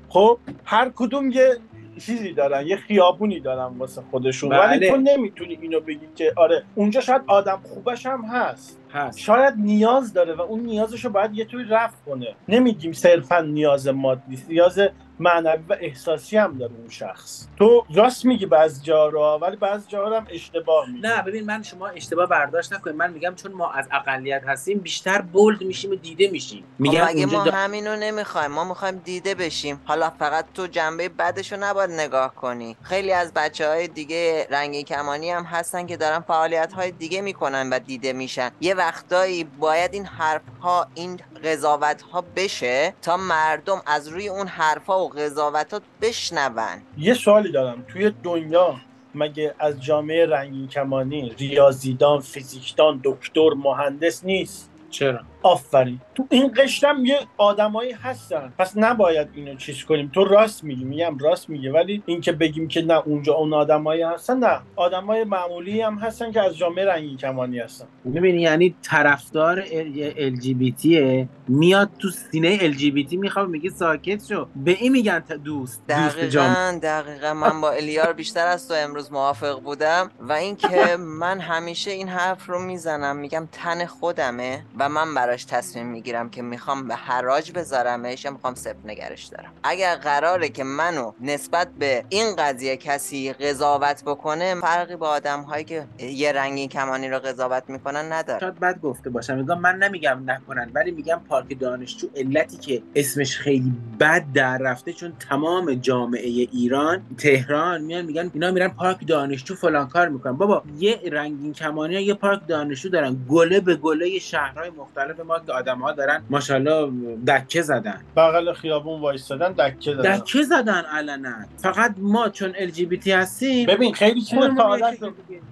[0.09, 1.57] خب هر کدوم یه
[1.99, 4.51] چیزی دارن یه خیابونی دارن واسه خودشون.
[4.51, 4.61] بله.
[4.61, 8.79] ولی تو نمی‌تونی اینو بگی که آره اونجا شاید آدم خوبش هم هست.
[8.93, 9.19] هست.
[9.19, 12.35] شاید نیاز داره و اون نیازش رو باید یه توی رفع کنه.
[12.49, 14.39] نمیگیم صرفا نیاز مادی.
[14.49, 14.81] نیاز
[15.21, 17.47] معنوی و احساسی هم داره اون شخص.
[17.59, 21.01] تو راست میگی بعض جا رو ولی بعض جا رو هم اشتباه میگی.
[21.01, 22.97] نه ببین من شما اشتباه برداشت نکنید.
[22.97, 26.65] من میگم چون ما از اقلیت هستیم بیشتر بولد میشیم و دیده میشیم.
[26.65, 29.81] خب مگه اونجا ما دا- همینو نمی‌خوایم؟ ما می‌خوایم دیده بشیم.
[29.85, 32.77] حالا فقط تو جنبه بدشو نباید نگاه کنی.
[32.83, 37.71] خیلی از بچه های دیگه رنگی کمانی هم هستن که دارن فعالیت های دیگه می‌کنن
[37.71, 38.51] و دیده میشن.
[38.61, 44.47] یه وقتایی باید این حرف ها این قضاوت ها بشه تا مردم از روی اون
[44.47, 46.83] حرف ها و قضاوتات بشنون.
[46.99, 47.85] یه سوالی دارم.
[47.89, 48.75] توی دنیا
[49.15, 56.01] مگه از جامعه رنگین کمانی ریاضیدان فیزیکدان دکتر مهندس نیست؟ چرا؟ آفرین.
[56.15, 58.53] تو این قشتم یه آدمایی هستن.
[58.59, 60.11] پس نباید اینو چیز کنیم.
[60.15, 60.85] تو راست میگی.
[60.85, 61.73] میگم راست میگه.
[61.73, 64.61] ولی اینکه بگیم که نه اونجا اون آدمایی هستن نه.
[64.77, 67.87] آدمای معمولی هم هستن که از جامعه رنگین کمانی هستن.
[68.05, 74.27] می‌بینی یعنی طرفدار ال جی میاد تو سینه ال جی بی تی می‌خواد میگه ساکت
[74.29, 74.47] شو.
[74.57, 77.35] به این میگن دوست دوست دقیقا دقیقا.
[77.35, 80.11] من با الیار بیشتر از تو امروز موافق بودم.
[80.21, 83.17] و اینکه من همیشه این حرف رو می‌زنم.
[83.17, 88.55] میگم تن خودمه و من براش تصمیم می‌گیرم که می‌خوام به حراج بذارمش یا می‌خوام
[88.55, 89.53] سپ نگرش دارم.
[89.63, 95.65] اگر قراره که منو نسبت به این قضیه کسی قضاوت بکنه فرقی با آدم هایی
[95.65, 98.41] که یه رنگین کمانی رو قضاوت می‌کنن نداره.
[98.41, 99.39] شاید بد گفته باشم.
[99.39, 105.13] من نمیگم نکنن ولی میگم پارک دانشجو علتی که اسمش خیلی بد در رفته چون
[105.29, 110.33] تمام جامعه ایران تهران میان میگن اینا میرن پارک دانشجو فلان کار می‌کنن.
[110.33, 113.17] بابا یه رنگین کمانی یه پارک دانشجو دارن.
[113.29, 118.01] گله به گله شهرهای مختلف ما که آدم ها دارن ماشاءالله دکه زدن.
[118.17, 121.35] بغل خیابون وایستادن دکه زدن دکه زدن علنا.
[121.57, 124.99] فقط ما چون ال جی بی تی هستیم ببین خیلی چیز ساده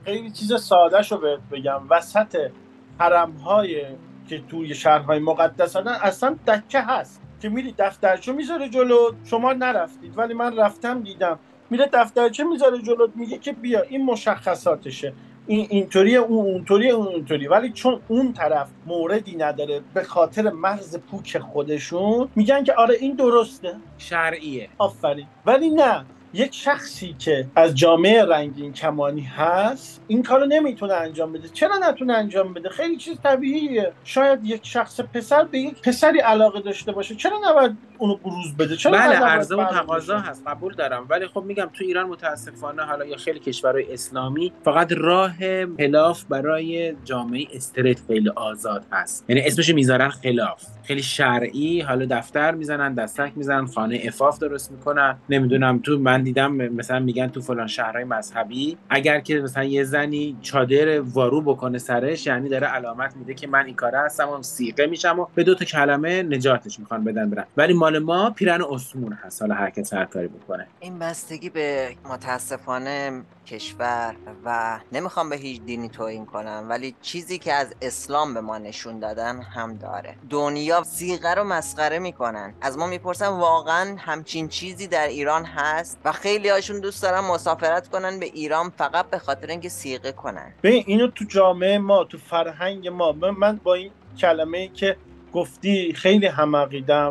[0.05, 1.81] خیلی چیز ساده شو بهت بگم.
[1.90, 2.50] وسط
[2.98, 3.83] حرم های
[4.29, 9.12] که توی شهرهای مقدس هستن اصلا دکه هست که میری دفترچه می‌ذاره جلو.
[9.24, 11.38] شما نرفتید ولی من رفتم دیدم.
[11.70, 15.12] میره دفترچه می‌ذاره جلو میگه که بیا این مشخصاتشه.
[15.46, 17.46] این اینطوری اون اونطوری اون اونطوری.
[17.48, 23.14] ولی چون اون طرف موردی نداره به خاطر مرز پوک خودشون میگن که آره این
[23.16, 23.74] درسته.
[23.98, 24.68] شرعیه.
[24.78, 25.26] آفرین.
[25.46, 26.04] ولی نه.
[26.37, 31.49] یک شخصی که از جامعه رنگین کمانی هست این کارو نمی‌تونه انجام بده.
[31.49, 33.92] چرا نتونه انجام بده؟ خیلی چیز طبیعیه.
[34.05, 37.14] شاید یک شخص پسر به یک پسری علاقه داشته باشه.
[37.14, 40.42] چرا نباید اونو بروز بده؟ چرا بله عرضه و تقاضا هست.
[40.46, 41.07] قبول دارم.
[41.11, 45.33] ولی خب میگم تو ایران متاسفانه حالا یا خیلی کشورهای اسلامی فقط راه
[45.77, 49.25] خلاف برای جامعه استریت خیلی آزاد هست.
[49.29, 50.64] یعنی اسمش می‌ذارن خلاف.
[50.85, 55.18] خیلی شرعی حالا دفتر می‌زنن دستک می‌زنن خانه افاف درست می‌کنن.
[55.29, 60.36] نمی‌دونم تو من دیدم مثلا میگن تو فلان شهرهای مذهبی اگر که مثلا یه زنی
[60.42, 64.86] چادر وارو بکنه سرش یعنی داره علامت میده که من این کاره هستم و سیقه
[64.86, 67.46] میشم و به دو تا کلمه نجاتش می‌خوان بدن برن.
[67.56, 69.42] ولی مال ما پیرن اسمون هست.
[69.42, 70.66] حالا هر کس هر کاری بکنه.
[70.80, 77.52] این بستگی به متاسفانه کشور و نمی‌خوام به هیچ دینی توهین کنم ولی چیزی که
[77.52, 80.14] از اسلام به ما نشون دادن هم داره.
[80.30, 82.54] دنیا سیغه رو مسخره می‌کنن.
[82.60, 87.88] از ما می‌پرسن واقعا همچین چیزی در ایران هست؟ و خیلی هاشون دوست دارن مسافرت
[87.88, 90.52] کنن به ایران فقط به خاطر اینکه سیغه کنن.
[90.62, 94.96] ببین اینو تو جامعه ما تو فرهنگ ما من با این کلمه که
[95.33, 96.55] گفتی خیلی هم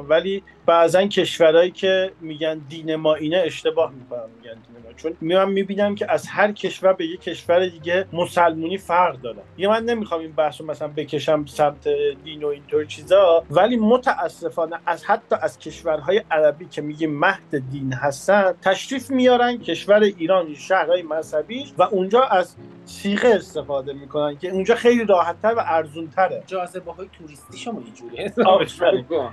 [0.10, 4.94] ولی بعضا کشورهایی که میگن دین ما اینه اشتباه می‌کنن میگن دین ما.
[4.94, 9.38] چون من می‌بینم که از هر کشور به یک کشور دیگه مسلمونی فرق داره.
[9.58, 11.88] یه من نمی‌خوام این بحث رو مثلا بکشم سمت
[12.24, 17.94] دین و اینطور چیزا ولی متاسفانه از حتی از کشورهای عربی که میگه مهد دین
[17.94, 24.76] هستن تشریف میارن کشور ایران شهرهای مذهبی و اونجا از سیغه استفاده می‌کنن که اونجا
[24.76, 26.44] خیلی راحتتر و ارزونتره.
[26.48, 28.34] جاذبه های توریستی شما اینجوریه.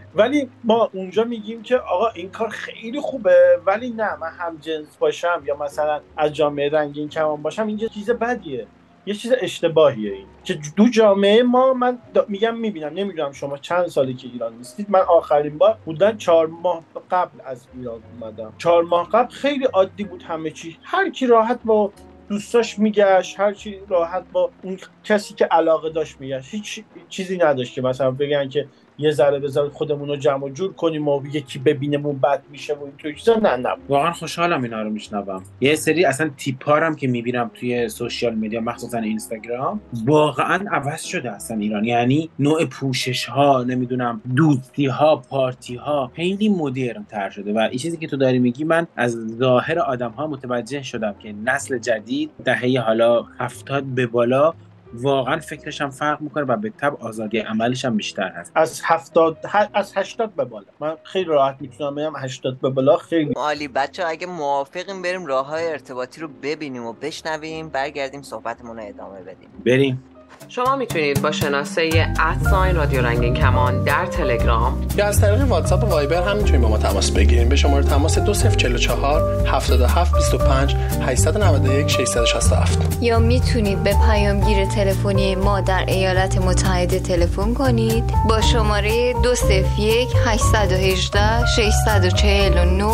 [0.14, 4.96] ولی ما اونجا میگیم که آقا این کار خیلی خوبه ولی نه من هم جنس
[4.96, 8.66] باشم یا مثلا از جامعه رنگین کمان باشم اینجا چیز بدیه.
[9.06, 10.26] یه چیز اشتباهیه این.
[10.44, 14.90] که دو جامعه ما من میگم می‌بینم نمی‌دونم شما چند سالی که ایران نیستید.
[14.90, 18.52] من آخرین بار بودن چهار ماه قبل از ایران اومدم.
[18.58, 20.78] چهار ماه قبل خیلی عادی بود همه چی.
[20.82, 21.92] هر کی راحت با
[22.28, 26.54] دوستاش میگشت هر چی راحت با اون کسی که علاقه داشت میگشت.
[26.54, 28.68] هیچ چیزی نداشت که مثلا بگن که
[29.02, 33.12] یه ذره بذار خودمون رو جمع جور کنیم و یکی ببینمون بد میشه و اینطور
[33.12, 33.34] چیزا.
[33.34, 33.68] نه نه.
[33.88, 35.42] واقعا خوشحالم اینا رو میشنوم.
[35.60, 41.56] یه سری اصلا تیپارم که می‌بینم توی سوشیال میدیا مخصوصا اینستاگرام واقعا عوض شده اصلا
[41.56, 41.84] ایران.
[41.84, 47.52] یعنی نوع پوشش ها نمی‌دونم دوستی ها پارتی ها خیلی مدرن تر شده.
[47.52, 51.34] و این چیزی که تو داری میگی من از ظاهر آدم ها متوجه شدم که
[51.44, 54.54] نسل جدید دهه حالا هفتاد به بالا
[54.94, 58.52] واقعا فکرش هم فرق می‌کنه و به تب آزادی عملش هم بیشتر هست.
[58.54, 59.38] از هفتاد
[59.74, 60.66] از هشتاد به بالا.
[60.80, 63.68] من خیلی راحت می‌تونم بگم هشتاد به بالا خیلی عالی.
[63.68, 69.20] بچه اگه موافقیم بریم راه های ارتباطی رو ببینیم و بشنویم برگردیم صحبتمون رو ادامه
[69.20, 69.48] بدیم.
[69.66, 70.04] بریم.
[70.48, 75.86] شما می‌تونید با شناسه ادساین رادیو رنگین کمان در تلگرام یا از طریق واتساپ و
[75.86, 80.76] وایبر هم می‌تونید با ما تماس بگیریم به شماره تماس 2044 77 25
[81.06, 88.04] 891 667 یا می‌تونید به پیامگیر تلفنی ما در ایالات متحده تلفن کنید.
[88.28, 92.84] با شماره 201 818 649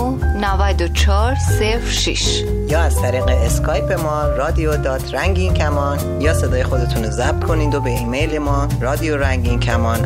[0.41, 1.35] 94
[1.81, 7.49] 06 یا از طریق اسکایپ ما رادیو dot رنگین کمان یا صدای خودتون رو ثبت
[7.49, 9.99] کنید و به ایمیل ما رادیو رنگین کمان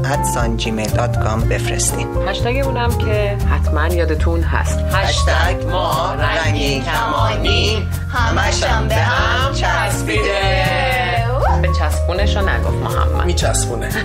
[0.59, 4.79] @gmail.com بفرستین هشتگ اونم که حتما یادتون هست.
[4.93, 10.43] هشتگ ما رنگین کمانی همشم به هم چسبیده.
[11.63, 13.27] به چسبونش رو نگفت محمد.
[13.27, 13.89] میچسبونه.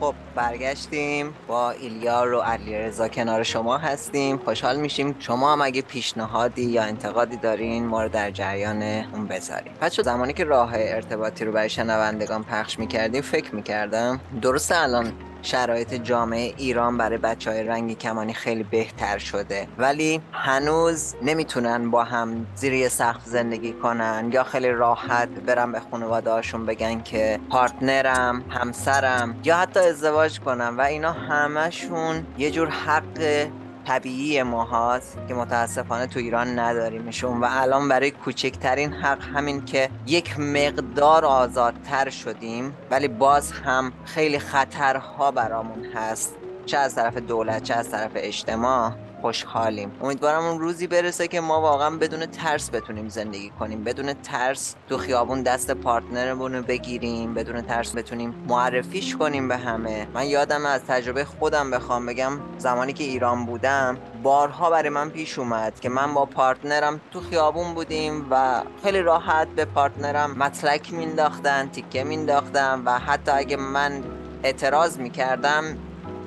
[0.00, 0.14] خب.
[0.40, 1.34] برگشتیم.
[1.48, 4.38] با ایلیار و علیرضا کنار شما هستیم.
[4.38, 5.16] خوشحال میشیم.
[5.18, 10.32] شما هم اگه پیشنهادی یا انتقادی دارین ما رو در جریان اون بذاریم بچه زمانی
[10.32, 16.98] که راه ارتباطی رو برای شنوندگان پخش می‌کردیم فکر می‌کردم درسته الان شرایط جامعه ایران
[16.98, 19.68] برای بچه های رنگی کمانی خیلی بهتر شده.
[19.78, 25.80] ولی هنوز نمی‌تونن با هم زیر یه سقف زندگی کنن یا خیلی راحت برن به
[25.90, 32.68] خانواده هاشون بگن که پارتنرم همسرم یا حتی ازدواج کنم و اینا همشون یه جور
[32.68, 33.48] حق
[33.86, 39.88] طبیعی ما هست که متاسفانه تو ایران نداریمشون و الان برای کوچکترین حق همین که
[40.06, 47.62] یک مقدار آزادتر شدیم ولی باز هم خیلی خطرها برامون هست چه از طرف دولت
[47.62, 48.92] چه از طرف اجتماع.
[49.20, 49.92] خوشحالیم.
[50.02, 53.84] امیدوارم اون روزی برسه که ما واقعا بدون ترس بتونیم زندگی کنیم.
[53.84, 57.34] بدون ترس تو خیابون دست partner مون رو بگیریم.
[57.34, 60.06] بدون ترس بتونیم معرفیش کنیم به همه.
[60.14, 65.38] من یادم از تجربه خودم بخوام بگم زمانی که ایران بودم بارها برای من پیش
[65.38, 70.30] اومد که من با partner م تو خیابون بودیم و خیلی راحت به partner م
[70.38, 74.02] متلک مینداختن تیکه مینداختن و حتی اگه من
[74.42, 75.64] اعتراض می‌کردم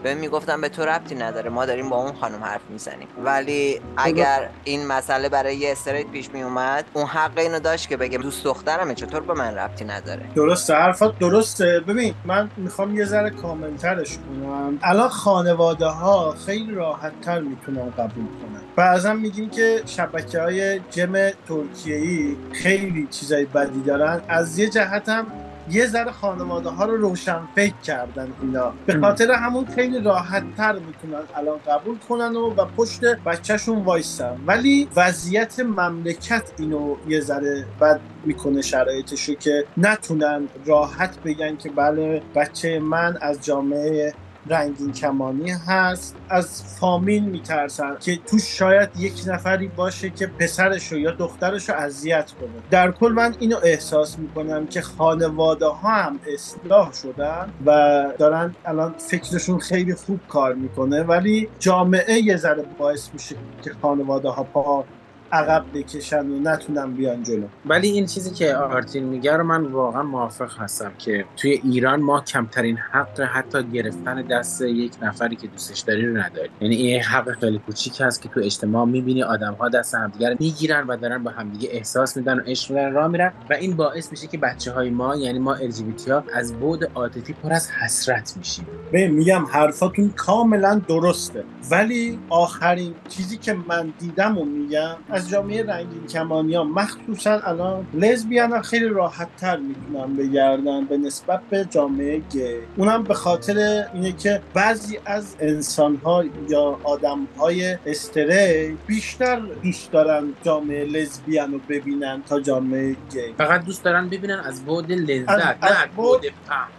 [0.03, 3.07] به می‌گفتم به تو ربطی نداره ما داریم با اون خانم حرف می‌زنیم.
[3.23, 7.97] ولی اگر این مسئله برای یه استریت پیش می اومد اون حق اینو داشت که
[7.97, 11.79] بگه دوست دخترمه چطور به من ربطی نداره؟ درسته حرفات درسته.
[11.79, 14.79] ببین من می‌خوام یه ذره کاملترش کنم.
[14.81, 18.61] الان خانواده ها خیلی راحت تر می‌تونن قبول کنن.
[18.75, 24.21] بعضا میگیم که شبکه های جم ترکیه ای خیلی چیزای بدی دارن.
[24.27, 25.27] از یه جهت هم
[25.69, 28.73] یه ذره خانواده ها رو روشن فکر کردن اینا.
[28.86, 34.38] به خاطر همون خیلی راحت تر می‌تونن الان قبول کنن و, و پشت بچهشون وایسن
[34.47, 42.21] ولی وضعیت مملکت اینو یه ذره بد می‌کنه شرایطشو که نتونن راحت بگن که بله
[42.36, 44.13] بچه من از جامعه
[44.47, 46.15] رنگین کمانی هست.
[46.29, 52.49] از فامیل میترسن که تو شاید یک نفری باشه که پسرشو یا دخترشو اذیت کنه.
[52.71, 58.95] در کل من اینو احساس می‌کنم که خانواده ها هم اصلاح شدن و دارن الان
[58.97, 61.03] فکرشون خیلی خوب کار می‌کنه.
[61.03, 64.86] ولی جامعه یه ذره باعث میشه که خانواده ها پا
[65.33, 67.47] عقب بکشن و نتونن بیان جلو.
[67.65, 72.21] ولی این چیزی که آرتین میگه رو من واقعا موافق هستم که توی ایران ما
[72.21, 76.51] کمترین حق حتی گرفتن دست یک نفری که دوستش داری رو نداریم.
[76.61, 80.35] یعنی این حق خیلی کوچیک هست که تو اجتماع می‌بینی آدم ها دست همدیگه رو
[80.39, 84.11] می‌گیرن و دارن با همدیگه احساس میدن و عشق میدن راه میرن و این باعث
[84.11, 88.33] میشه که بچه های ما یعنی ما LGBT ها از بود عاطفی پر از حسرت
[88.37, 88.65] میشیم.
[88.91, 91.43] به میگم حرفاتون کاملا درسته.
[91.71, 97.88] ولی آخرین چیزی که من دیدم و میگم از جامعه رنگین کمانی ها مخصوصا الان
[97.93, 102.53] لزبیان ها خیلی راحت تر می‌تونن بگردن به نسبت به جامعه گی.
[102.77, 109.91] اونم به خاطر اینه که بعضی از انسان ها یا آدم های استری بیشتر دوست
[109.91, 113.33] دارن جامعه لزبیان رو ببینن تا جامعه گی.
[113.38, 116.25] فقط دوست دارن ببینن از بود لذت از- نه از از بود-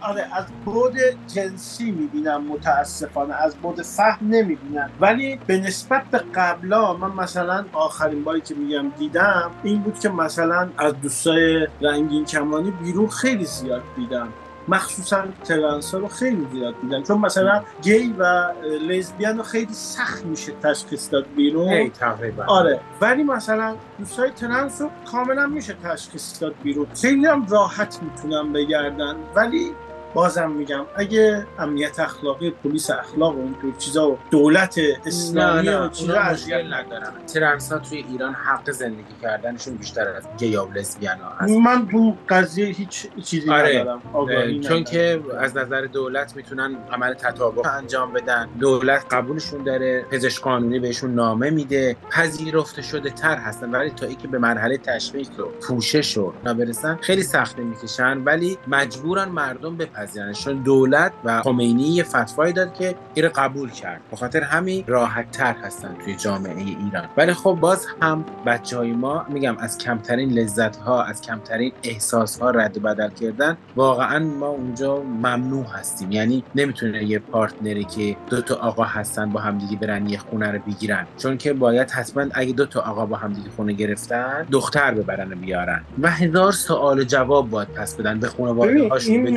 [0.01, 0.93] آره از بود
[1.35, 4.89] جنسی می‌بینن متاسفانه از بود فهم نمی‌بینن.
[5.01, 10.09] ولی به نسبت به قبلا من مثلا آخرین باری که میگم دیدم این بود که
[10.09, 14.27] مثلا از دوستای رنگین کمانی بیرون خیلی زیاد دیدم.
[14.67, 17.03] مخصوصا ترنس ها رو خیلی زیاد دیدم.
[17.03, 18.51] چون مثلا گی و
[18.87, 21.89] لزبیان رو خیلی سخت میشه تشخیص داد بیرون.
[21.89, 22.43] تقریبا.
[22.47, 22.79] آره.
[23.01, 26.87] ولی مثلا دوستای ترنس رو کاملا میشه تشخیص داد بیرون.
[27.01, 29.71] خیلی هم راحت می‌تونن بگردن ولی
[30.15, 36.19] بازم میگم اگه امنیت اخلاقی پلیس اخلاق و اینطور چیزا و دولت اسلامی و چیزا
[36.19, 37.11] اذیت ندارن.
[37.33, 41.53] ترنس ها توی ایران حق زندگی کردنشون بیشتر از گیا و لزبیان ها هست.
[41.53, 43.81] من تو قضیه هیچ چیزی آره.
[43.81, 44.83] ندارم چون ندارم.
[44.83, 48.49] که از نظر دولت می‌تونن عمل تطابق انجام بدن.
[48.59, 51.97] دولت قبولشون داره پزشک قانونی بهشون نامه میده.
[52.09, 57.23] پذیرفته شده تر هستن ولی تا اینکه به مرحله تشخیص و پوشش و برسن خیلی
[57.23, 58.17] سخته می‌کشن.
[58.17, 60.04] ولی مجبورن مردم بپذیرن.
[60.05, 64.01] بپذیرنش چون دولت و خمینی یه فتوایی داد که این رو قبول کرد.
[64.11, 67.09] به خاطر همین راحت تر هستن توی جامعه ایران.
[67.17, 72.39] ولی خب باز هم بچه های ما میگم از کمترین لذت ها از کمترین احساس
[72.39, 76.11] ها رد و بدل کردن واقعا ما اونجا ممنوع هستیم.
[76.11, 80.59] یعنی نمی‌تونه یه پارتنری که دو تا آقا هستن با همدیگه برن یه خونه رو
[80.59, 81.07] بگیرن.
[81.17, 85.35] چون که باید حتما اگه دو تا آقا با همدیگه خونه گرفتن دختر ببرن و
[85.35, 85.81] بیارن.
[86.01, 89.31] و هزار سوال جواب باید پس بدن به خانواده هاشون به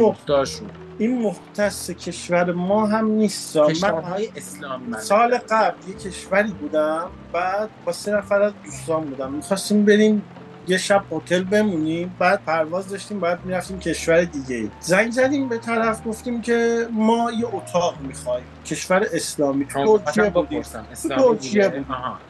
[0.59, 7.11] دوستاشون این مختص کشور ما هم نیست کشورهای اسلامی من سال قبل یه کشوری بودم
[7.33, 9.33] بعد با سه نفر از دوستان بودم.
[9.33, 10.23] می‌خواستیم بریم
[10.69, 16.07] یه شب هتل بمونیم بعد پرواز داشتیم بعد می‌رفتیم کشور دیگه زنگ زدیم به طرف
[16.07, 18.45] گفتیم که ما یه اتاق می‌خوایم.
[18.71, 20.83] کشور اسلامی تو ترکیه بودیم بپرسم.
[20.83, 21.85] تو اسلامی ترکیه.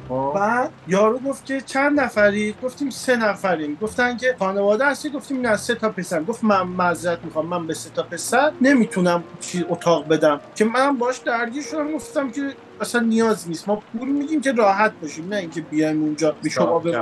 [0.09, 0.33] خب.
[0.35, 3.79] بعد یارو گفت که چند نفری؟ گفتیم سه نفریم.
[3.83, 6.23] گفتن که خانواده هستی؟ گفتیم نه سه تا پسر.
[6.23, 7.47] گفت من معذرت می‌خوام.
[7.47, 10.41] من به سه تا پسر نمی‌تونم چی اتاق بدم.
[10.55, 11.93] که من باش درگیر شدم.
[11.93, 12.43] گفتم که
[12.81, 13.69] اصلا نیاز نیست.
[13.69, 15.29] ما پول میدیم که راحت باشیم.
[15.29, 16.35] نه اینکه بیایم اونجا.
[16.43, 16.93] به شما به.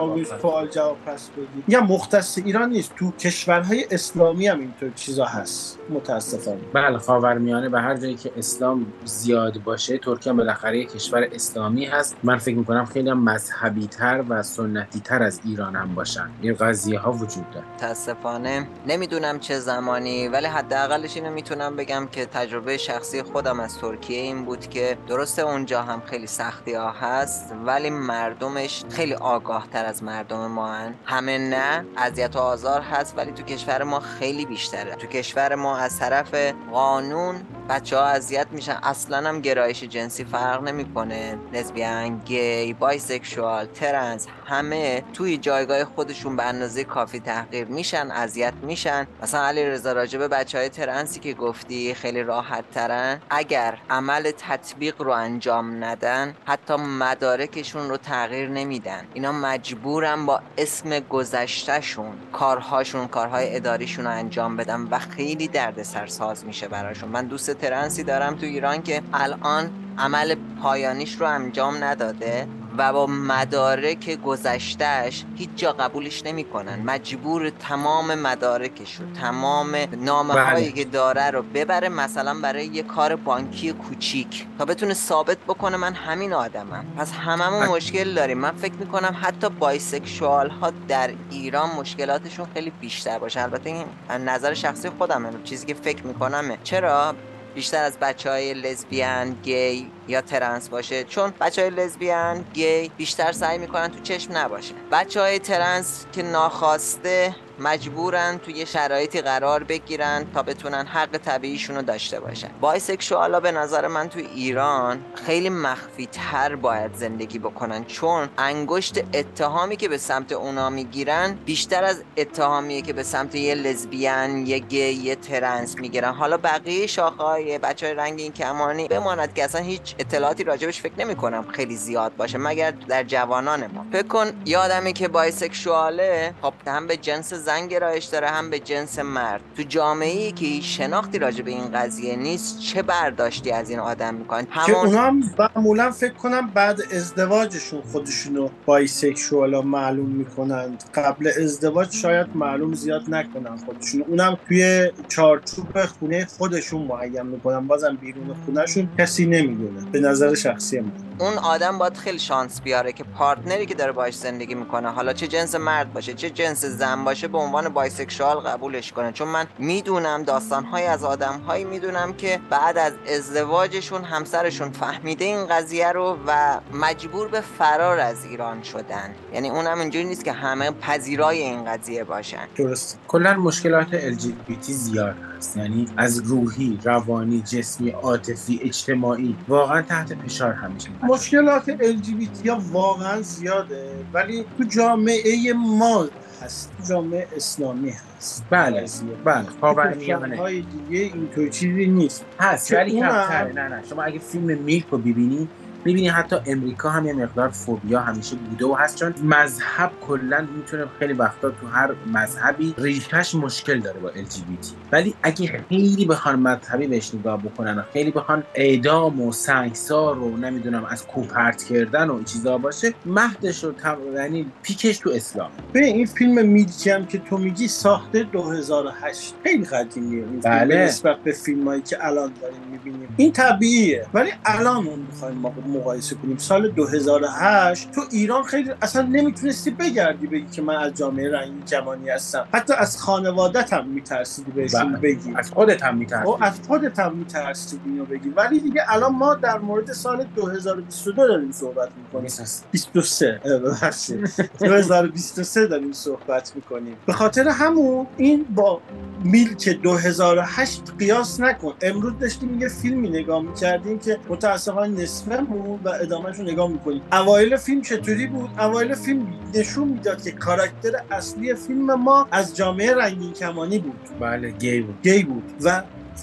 [0.43, 2.95] سوال جواب پس بدیم یا مختص ایران نیست.
[2.97, 5.79] تو کشورهای اسلامی هم اینطور چیزا هست.
[5.91, 6.61] متاسفانه.
[6.73, 8.87] بله خاورمیانه به هر جایی که اسلام
[9.27, 12.17] زیاد باشه ترکیه بالاخره کشور اسلامی هست.
[12.23, 16.31] من فکر می‌کنم خیلی مذهبی تر و سنتی تر از ایران هم باشن.
[16.41, 17.67] این قضیه ها وجود داره.
[17.75, 18.67] متاسفانه.
[18.87, 24.45] نمی‌دونم چه زمانی ولی حداقلش اینو می‌تونم بگم که تجربه شخصی خودم از ترکیه این
[24.45, 30.03] بود که درسته اونجا هم خیلی سختی ها هست ولی مردمش خیلی آگاه تر از
[30.03, 30.95] مردم ما هن.
[31.05, 34.95] همه نه اذیت و آزار هست ولی تو کشور ما خیلی بیشتره.
[34.95, 36.35] تو کشور ما از طرف
[36.73, 37.37] قانون
[37.69, 38.79] بچه ها اذیت میشن.
[38.83, 41.39] اصلا هم گرایش جنسی فرق نمی‌کنه.
[41.53, 49.07] lesbian gay bisexual trans همه توی جایگاه خودشون به اندازه کافی تحقیر میشن اذیت میشن.
[49.23, 54.31] مثلا علی رضا راجبه بچه های trans ی که گفتی خیلی راحت ترن اگر عمل
[54.31, 59.05] تطبیق رو انجام ندن حتی مدارکشون رو تغییر نمیدن.
[59.15, 66.45] اینا مجبورن با اسم گذشتهشون کارهاشون کارهای اداریشون رو انجام بدن و خیلی دردسر ساز
[66.45, 67.09] میشه براشون.
[67.09, 72.93] من دوست trans ی دارم تو ایران که الان عمل پایانیش رو انجام نداده و
[72.93, 76.83] با مدارک گذشتهش هیچ جا قبولش نمی‌کنن.
[76.83, 80.73] مجبور تمام مدارکش رو تمام نامه هایی بله.
[80.73, 84.47] که داره رو ببره مثلا برای یه کار بانکی کوچیک.
[84.59, 86.85] تا بتونه ثابت بکنه من همین آدمم.
[86.99, 87.69] پس هممون بله.
[87.69, 88.39] مشکل داریم.
[88.39, 93.43] من فکر می‌کنم حتی بایسکشوال ها در ایران مشکلاتشون خیلی بیشتر باشه.
[93.43, 95.29] البته این نظر شخصی خودمه.
[95.45, 96.59] چیزی که فکر میکنمه.
[96.65, 97.15] چرا؟
[97.57, 101.05] بیشتر از بچه های lesbian gay یا trans باشه.
[101.05, 104.75] چون بچه های lesbian gay بیشتر سعی می‌کنن تو چشم نباشه.
[104.93, 111.83] بچه های trans که ناخواسته مجبورن توی شرایطی قرار بگیرن تا بتونن حق طبیعیشون رو
[111.83, 112.49] داشته باشن.
[112.61, 118.99] bisexual ا به نظر من تو ایران خیلی مخفی تر باید زندگی بکنن چون انگشت
[119.15, 124.59] اتهامی که به سمت اونا می‌گیرن بیشتر از اتهامیه که به سمت یه لزبیان یه
[124.59, 126.15] گی یه trans می‌گیرن.
[126.15, 130.93] حالا بقیه شاخه های بچه های رنگین کمانی بماند که اصلا هیچ اطلاعاتی راجبش فکر
[130.99, 133.87] نمی کنم خیلی زیاد باشه مگر در جوانان ما.
[133.93, 138.51] فکر کن یه آدمی که bisexual ه خب هم به جنس زن گرایش داره هم
[138.51, 139.41] به جنس مرد.
[139.57, 143.79] تو جامعه ای که هیچ شناختی راجع به این قضیه نیست چه برداشتی از این
[143.79, 150.09] آدم می‌کنن؟ که همون اونا هم معمولا فکر کنم بعد ازدواجشون خودشونو bisexual ا معلوم
[150.09, 154.05] می‌کنند قبل ازدواج شاید معلوم زیاد نکنن خودشونو.
[154.05, 157.67] اونم توی چارچوب خونه خودشون معین می‌کنن.
[157.67, 159.91] بازم بیرون خونهشون کسی نمی‌دونه.
[159.93, 160.93] به نظر شخصی من.
[161.19, 164.89] اون آدم باید خیلی شانس بیاره که پارتنری که داره باش زندگی می‌کنه.
[164.89, 169.13] حالا چه جنس مرد باشه چه جنس زن باشه به عنوان bisexual قبولش کنه.
[169.13, 175.93] چون من می‌دونم داستانهایی از آدمهایی می‌دونم که بعد از ازدواجشون همسرشون فهمیده این قضیه
[175.93, 179.15] رو و مجبور به فرار از ایران شدن.
[179.35, 182.49] یعنی اونم اینجوری نیست که همه پذیرای این قضیه باشن.
[182.57, 182.99] درست.
[183.09, 185.57] کلا مشکلات LGBT زیاد هست.
[185.57, 193.23] یعنی از روحی روانی جسمی عاطفی اجتماعی واقعا تحت فشار همیشه مشکلات LGBT ها واقعا
[193.23, 194.05] زیاده.
[194.13, 196.07] ولی تو جامعه ما
[196.47, 196.73] هست.
[196.89, 198.45] جامعه اسلامی هست.
[198.51, 198.85] بله.
[199.25, 199.47] بله.
[199.61, 202.25] خاورمیانه کشورهای دیگه اینطور چیزی نیست.
[202.41, 203.53] هست ولی کمتره.
[203.53, 203.83] نه نه.
[203.91, 205.49] شما اگه فیلم میلک رو ببینی
[205.87, 210.87] می‌بینی حتی امریکا هم یه مقدار فوبیا همیشه بوده و هست چون مذهب کلا می‌تونه
[210.99, 216.87] خیلی وقتا تو هر مذهبی ریشش مشکل داره با LGBT ولی اگه خیلی بخوان مذهبی
[216.87, 222.09] بهش نگاه بکنن و خیلی بخوان اعدام و سنگسار و نمی‌دونم از کوه پرت کردن
[222.11, 223.97] و این چیزا باشه مهدش رو تم...
[224.15, 225.51] یعنی پیکش تو اسلام.
[225.75, 230.85] ببین این فیلم میلکی هم که تو میگی ساخته 2008 خیلی قدیمیه این بله.
[230.85, 233.15] نسبت به فیلمایی که الان داریم می‌بینیم.
[233.17, 234.07] این طبیعیه.
[234.15, 236.37] ولی الان اون می‌خوایم ما مقایسه کنیم.
[236.39, 242.11] سال 2008 تو ایران خیلی اصلا نمی‌تونستی بگردی بگی که من از جامعه رنگی کمانی
[242.11, 242.49] هستم.
[242.53, 244.99] حتی از خانوادت هم میترسیدی بهشون بله.
[244.99, 245.35] بگی.
[245.37, 248.29] از خودت هم میترسی و از خودت هم میترسیدی اینو بگی.
[248.29, 252.31] ولی دیگه الان ما در مورد سال 2022 داریم صحبت می‌کنیم.
[252.71, 254.31] 23 اه، ببخشید.
[254.61, 256.97] 2023 داریم صحبت می‌کنیم.
[257.07, 258.81] به خاطر همون این با
[259.25, 261.75] میلک 2008 قیاس نکن.
[261.83, 267.03] امروز داشتیم یه فیلمی نگاه می‌کردیم که متاسفانه نصفمون و ادامهش رو نگاه می‌کنیم.
[267.13, 272.95] اوایل فیلم چطوری بود؟ اوایل فیلم نشون می‌داد که کاراکتر اصلی فیلم ما از جامعه
[272.95, 274.01] رنگین کمانی بود.
[274.21, 275.03] بله گی بود.
[275.03, 275.45] گی بود.
[275.63, 275.83] و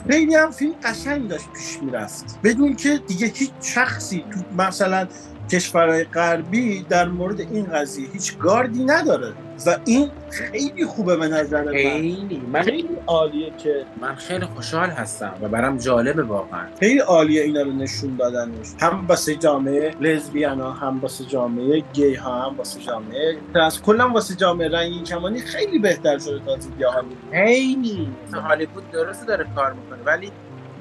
[0.09, 2.39] خیلی هم فیلم قشنگ داشت پیش می‌رفت.
[2.43, 5.07] بدون که دیگه هیچ شخصی تو مثلا
[5.51, 9.33] کشورهای غربی در مورد این قضیه هیچ گاردی نداره.
[9.65, 11.71] و این خیلی خوبه به نظر من.
[11.71, 12.41] خیلی.
[12.53, 16.65] من خیلی عالیه که من خیلی خوشحال هستم و برام جالبه واقعا.
[16.79, 18.67] خیلی عالیه اینا رو نشون دادنش.
[18.79, 24.09] هم واسه جامعه لزبیان ها هم واسه جامعه گی ها هم واسه جامعه ترنس کلا
[24.09, 26.87] واسه جامعه رنگین کمانی خیلی بهتر شده تا دیگه
[27.31, 28.07] خیلی.
[28.33, 30.31] هالیوود درسته داره کار می‌کنه ولی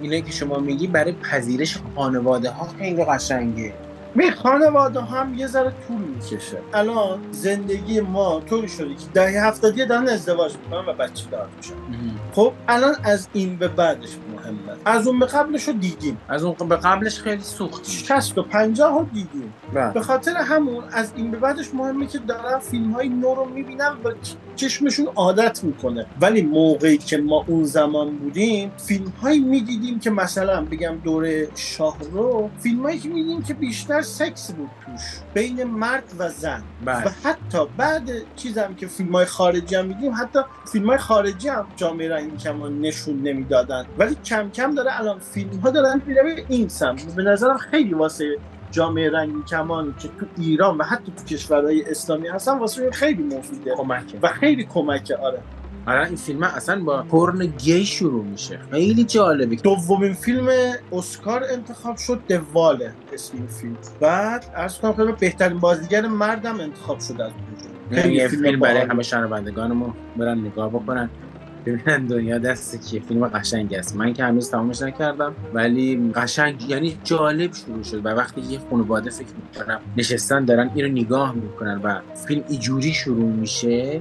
[0.01, 3.73] اینایی که شما میگی برای پذیرش خانواده ها خیلی قشنگه.
[4.15, 6.59] می خانواده هم یه ذره طول می‌کشه.
[6.75, 11.75] الان زندگی ما طوری شده که دهه هفتادی دارن ازدواج می‌کنن و بچه دار میشن.
[12.33, 14.17] خب الان از این به بعدش
[14.51, 16.19] مهمه از اون به قبلش رو دیدیم.
[16.29, 19.55] از اون به قبلش خیلی سوختی 60 و 50 رو دیدیم.
[19.75, 19.93] بله.
[19.93, 23.91] به خاطر همون از این به بعدش مهمه که دارن فیلم های نو رو می‌بینن
[24.05, 24.11] و
[24.57, 26.07] چشمشون عادت می‌کنه.
[26.21, 32.51] ولی موقعی که ما اون زمان بودیم فیلم هایی می‌دیدیم که مثلا بگم دوره شاهرو
[32.59, 35.03] فیلم هایی که می‌دیدیم که بیشتر سکس بود توش
[35.35, 36.63] بین مرد و زن.
[36.85, 37.07] بله.
[37.07, 40.39] و حتی بعد چیزم که فیلم های خارجی هم میدیم حتی
[40.73, 43.87] فیلم های خارجی هم جامعه رنگین کمان نشون نمی‌دادن.
[43.99, 47.15] ولی کم کم داره الان فیلم ها دارن میره به این سمت.
[47.15, 48.37] به نظرم خیلی واسه
[48.71, 53.75] جامعه رنگین کمان که تو ایران و حتی تو کشورهای اسلامی هستن واسه خیلی مفیده
[53.77, 54.19] کمکه.
[54.23, 55.39] و خیلی کمکه آره.
[55.87, 58.59] الان این فیلم اصلا با پرن گی شروع میشه.
[58.71, 59.57] خیلی جالبه.
[59.57, 60.49] دومین فیلم
[60.93, 63.77] اسکار انتخاب شد دواله اسم این فیلم.
[64.01, 67.33] بعد از کنم خیلی بهترین بازیگر مردم انتخاب شد از
[67.91, 68.09] اونجا.
[68.09, 68.91] یه فیلم برای باحالی.
[68.91, 71.11] همه شنوندگانمون برن نگاه بکنن.
[71.67, 73.01] ببینن دنیا دست کیه.
[73.01, 73.97] فیلم قشنگی است.
[73.97, 78.07] من که هنوز تمامش نکردم ولی قشنگ یعنی جالب شروع شد.
[78.07, 83.33] و وقتی یه خانواده فکر می‌کنم نشستن دارن اینو نگاه می‌کنن و فیلم اینجوری شروع
[83.33, 84.01] میشه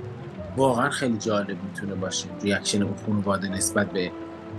[0.57, 2.27] واقعا خیلی جالب می‌تونه باشه.
[2.43, 4.11] reaction اون خانواده نسبت به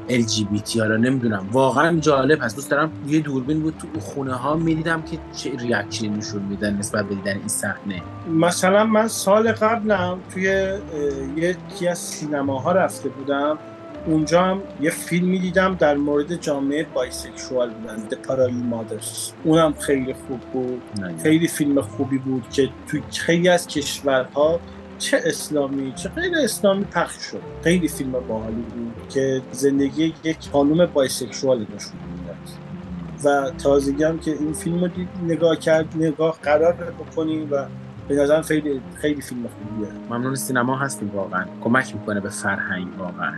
[0.09, 1.49] LGBT حالا نمی‌دونم.
[1.53, 2.57] واقعا جالب هست.
[2.57, 6.77] دوست دارم یه دوربین بود تو خونه ها می‌دیدم که چه reaction ی نشون میدن
[6.77, 8.03] نسبت به دیدن این صحنه.
[8.29, 10.73] مثلا من سال قبلم توی
[11.37, 13.59] یکی از سینماها رفته بودم.
[14.07, 19.33] اونجا هم یه فیلمی دیدم در مورد جامعه bisexual بودن The Parallel Mothers.
[19.45, 20.83] اونم خیلی خوب بود.
[21.23, 24.61] خیلی فیلم خوبی بود که توی خیلی از کشورها
[25.03, 30.87] چه اسلامی چه غیر اسلامی پخش شد؟ خیلی فیلم باحالی بود که زندگی یک خانوم
[30.87, 32.37] bisexual نشون می‌داد.
[33.25, 34.91] و تازگی هم که این فیلم رو
[35.27, 37.67] نگاه کرد نگاه قرار بکنیم و
[38.09, 39.93] به نظرم خیلی خیلی فیلم خوبیه.
[40.11, 41.45] ممنون سینما هستیم واقعا.
[41.65, 43.33] کمک می‌کنه به فرهنگ واقعا.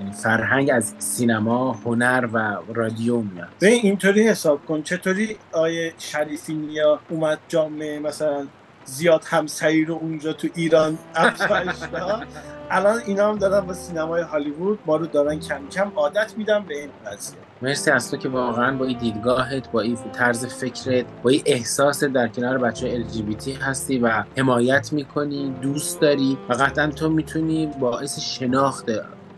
[0.00, 3.48] یعنی فرهنگ از سینما هنر و رادیو میاد.
[3.58, 4.82] به اینطوری حساب کن.
[4.82, 8.46] چطوری آیه شریفی نیا اومد جامعه مثلا
[8.84, 11.76] زیاد همسایی رو اونجا تو ایران افزایش
[12.70, 16.78] الان اینا هم دارن با سینمای هالیوود ما رو دارن کم کم عادت میدن به
[16.78, 17.38] این قضیه.
[17.62, 22.04] مرسی از تو که واقعا با این دیدگاهت با این طرز فکرت با این احساست
[22.04, 28.20] در کنار بچه LGBT هستی و حمایت می‌کنی دوست داری و قطعا تو می‌تونی باعث
[28.20, 28.86] شناخت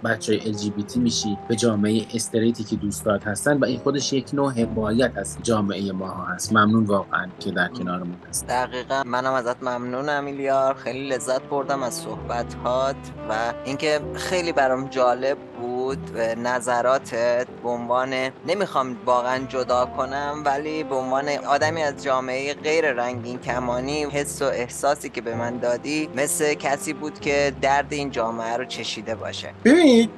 [0.04, 5.12] بچه LGBT میشی به جامعه استریتی که دوستات هستن و این خودش یک نوع حمایت
[5.16, 6.52] از جامعه ما هست.
[6.52, 9.02] ممنون واقعا که در کنارمون هست دقیقا.
[9.06, 12.96] منم ازت ممنونم ایلیار خیلی لذت بردم از صحبتات
[13.28, 18.14] و اینکه خیلی برام جالب بود و نظراتت به عنوان
[18.46, 24.44] نمی‌خوام واقعا جدا کنم ولی به عنوان آدمی از جامعه غیر رنگین کمانی حس و
[24.44, 29.48] احساسی که به من دادی مثل کسی بود که درد این جامعه رو چشیده باشه.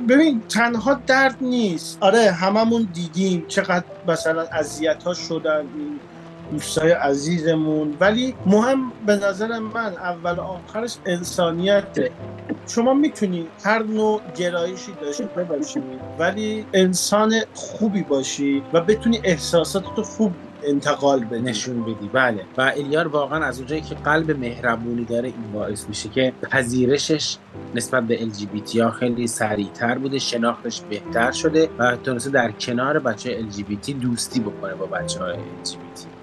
[0.09, 1.99] ببین تنها درد نیست.
[2.01, 5.67] آره هممون دیدیم چقدر مثلا اذیت ها شدن
[6.53, 7.97] دوستای عزیزمون.
[8.01, 12.13] ولی مهم به نظر من اول آخرش انسانیته.
[12.67, 15.81] شما می‌تونی هر نوع گرایشی داشته باشی
[16.19, 20.33] ولی انسان خوبی باشی و بتونی احساساتتو خوب
[20.69, 22.11] انتقال بدی نشون بدی.
[22.13, 22.45] بله.
[22.59, 27.37] و الیار واقعا از اونجایی که قلب مهربونی داره این باعث میشه که پذیرشش
[27.75, 33.43] نسبت به LGBT ها خیلی سریعتر بوده شناختش بهتر شده و تونسته در کنار بچه
[33.43, 35.35] LGBT دوستی بکنه با بچه های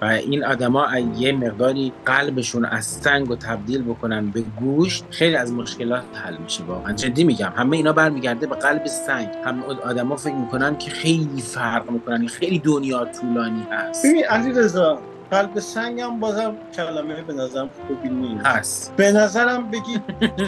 [0.02, 0.86] و این آدما
[1.18, 6.64] یه مقداری قلبشون از سنگ و تبدیل بکنن به گوشت خیلی از مشکلات حل میشه
[6.64, 6.92] واقعا.
[6.92, 9.28] جدی میگم همه اینا برمیگرده به قلب سنگ.
[9.44, 14.06] همه آدما فکر می‌کنن که خیلی فرق می‌کنن خیلی دنیا طولانی هست.
[14.06, 14.98] ببین علی رضا
[15.30, 18.46] قلب سنگ هم بازم کلمه به نظرم خوبی نیست.
[18.46, 18.92] هست.
[18.96, 20.00] به نظرم بگی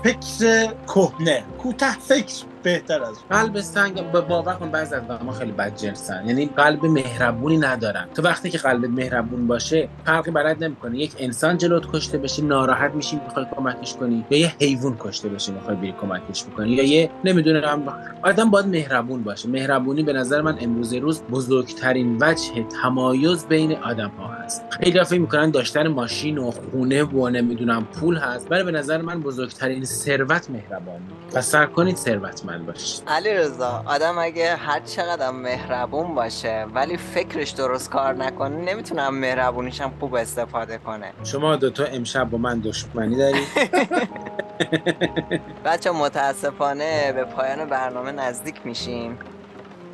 [0.05, 2.45] فکر کهنه کوتاه فکر.
[2.63, 3.17] بهتر از.
[3.31, 8.09] قلب سنگ به باور کن بعضی از ما خیلی بد جنسن یعنی قلب مهربونی ندارن.
[8.15, 12.95] تو وقتی که قلب مهربون باشه فرقی برات نمی‌کنه یک انسان جلوت کشته بشه ناراحت
[12.95, 14.25] میشی می‌خوای کمکش کنی.
[14.31, 16.71] یا یه حیوان کشته بشه می‌خوای بری کمکش بکنی.
[16.71, 17.83] یا یه نمی‌دونم
[18.23, 19.49] آدم باید مهربون باشه.
[19.49, 24.63] مهربونی به نظر من امروز روز بزرگترین وجه تمایز بین آدم ها هست.
[24.71, 28.47] خیلی فکر می‌کنن داشتن ماشین و خونه و نمی‌دونم پول هست.
[28.51, 31.05] ولی به نظر من بزرگترین ثروت مهربانی.
[31.35, 31.97] و سر کنید
[32.49, 38.57] ثروتمند باشید علی رضا آدم اگه هر چقدر مهربون باشه ولی فکرش درست کار نکنه
[38.57, 41.13] نمی‌تونه هم مهربونیش هم خوب استفاده کنه.
[41.25, 43.49] شما دوتا امشب با من دشمنی دارید
[45.65, 49.19] بچه متاسفانه به پایان برنامه نزدیک میشیم.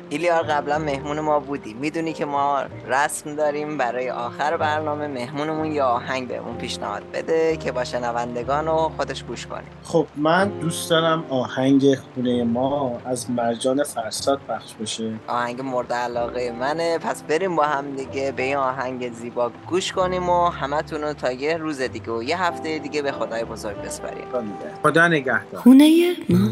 [0.09, 5.85] ایلیار قبلا مهمون ما بودی می‌دونی که ما رسم داریم برای آخر برنامه مهمونمون یا
[5.85, 9.67] آهنگ بهمون پیشنهاد بده که با شنوندگان و خودش گوش کنیم.
[9.83, 15.13] خب من دوست دارم آهنگ خونه ما از مرجان فرساد پخش بشه.
[15.27, 16.97] آهنگ مورد علاقه منه.
[16.97, 21.31] پس بریم با هم دیگه به این آهنگ زیبا گوش کنیم و همتون رو تا
[21.31, 24.27] یه روز دیگه و یه هفته دیگه به خدای بزرگ بسپاریم.
[24.27, 24.81] نگه.
[24.83, 25.61] خدا نگهدار.
[25.61, 26.49] خونه ما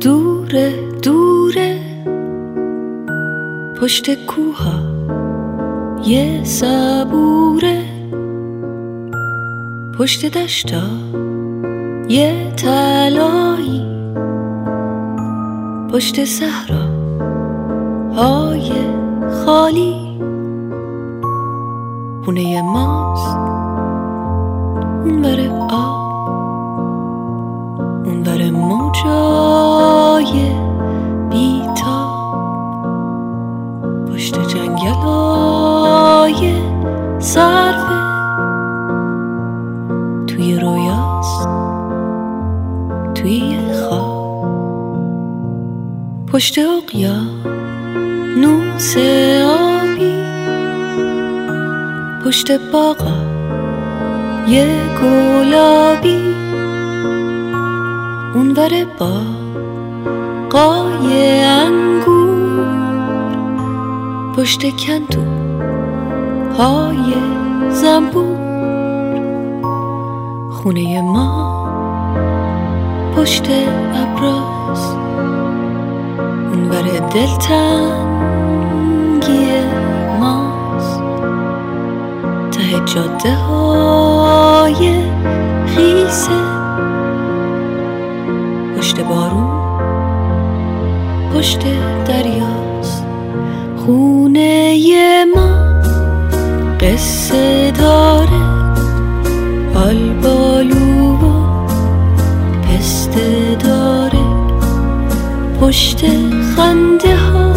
[0.00, 1.87] دوره دوره
[3.80, 4.80] پشت کوها
[6.06, 7.84] یه صبوره.
[9.98, 10.82] پشت دشتا
[12.08, 13.82] یه تلایی
[15.92, 16.84] پشت صحرا
[18.16, 18.72] های
[19.44, 20.18] خالی.
[22.24, 23.36] خونه ماست.
[25.04, 26.08] اونور آب.
[28.06, 30.32] اونور موجای
[31.30, 31.67] بیتا
[37.18, 37.98] صرفه
[40.26, 41.48] توی رویاست
[43.14, 44.28] توی خواب.
[46.26, 47.20] پشت اقیا
[48.36, 48.96] نوس
[49.46, 50.22] آبی.
[52.24, 53.16] پشت باغا
[54.48, 54.66] یه
[55.02, 56.34] گلابی.
[58.34, 59.20] اونور با
[60.50, 62.66] قای انگور.
[64.36, 65.47] پشت کندو
[66.58, 67.14] های
[67.70, 68.38] زنبور.
[70.50, 71.58] خونه ما
[73.16, 73.46] پشت
[73.94, 74.92] ابراز.
[76.52, 76.82] اونور
[77.14, 78.38] دلتنگی
[80.20, 81.00] ماست.
[82.50, 84.94] ته جاده های
[85.66, 86.40] خیسه.
[88.78, 89.58] پشت بارون
[91.34, 91.62] پشت
[92.06, 93.04] دریاست.
[93.76, 94.74] خونه
[95.34, 95.47] ما
[96.88, 98.42] قصه داره.
[99.74, 101.66] آلبالو و
[102.62, 104.18] پسته داره.
[105.60, 106.04] پشت
[106.56, 107.52] خنده ها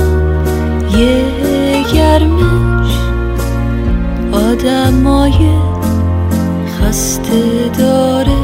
[1.00, 1.24] یه
[1.94, 2.94] گرمش.
[4.32, 5.50] آدمای
[6.80, 8.42] خسته داره.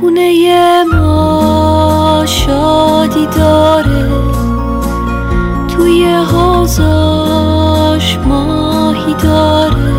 [0.00, 3.83] خونه ما شادی داره.
[9.04, 9.92] ماهی داره.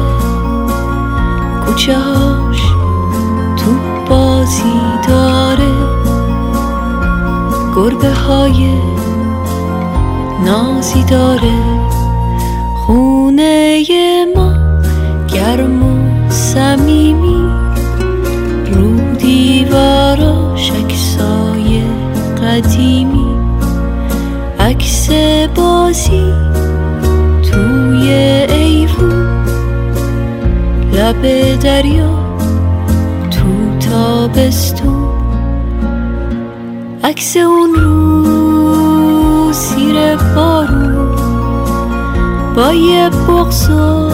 [1.65, 2.61] کوچهاش
[3.57, 3.71] تو
[4.09, 5.71] بازی داره؟
[7.75, 8.69] گربه های
[10.45, 11.53] نازی داره.
[12.85, 13.83] خونه
[14.35, 14.53] ما
[15.27, 17.49] گرم و صمیمی.
[18.71, 21.83] رو دیواراش عکسای
[22.41, 23.35] قدیمی.
[24.59, 25.09] عکس
[25.55, 26.24] بازی
[31.05, 32.09] لب دریا
[33.31, 35.07] تو تابستون.
[37.03, 41.15] عکس اون رو زیر بارون
[42.55, 44.09] با یه بغز و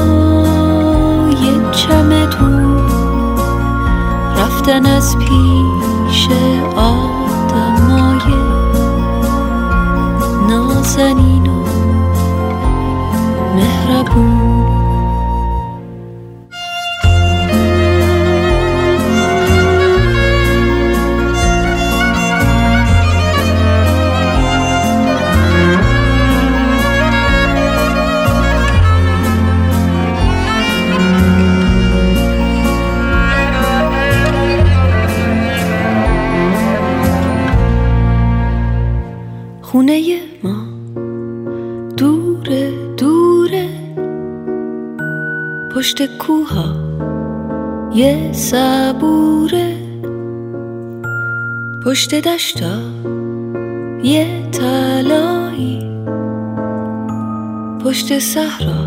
[1.43, 2.77] یه چمدون.
[4.37, 6.27] رفتن از پیش
[6.75, 8.33] آدمای
[10.49, 11.63] نازنین و
[13.55, 14.60] مهربون.
[39.91, 40.65] خونه ما.
[41.97, 43.69] دوره دوره.
[45.75, 46.75] پشت کوها
[47.95, 49.75] یه صبوره.
[51.85, 52.79] پشت دشتا
[54.03, 55.79] یه تلایی
[57.85, 58.83] پشت صحرا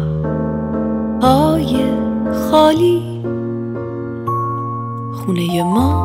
[1.23, 1.77] های
[2.51, 3.03] خالی.
[5.13, 6.04] خونه ماست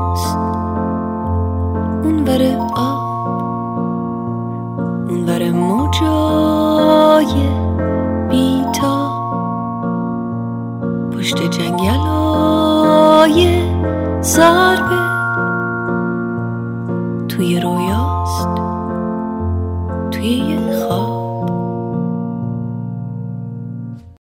[14.20, 14.89] پشت جنگلای ضربه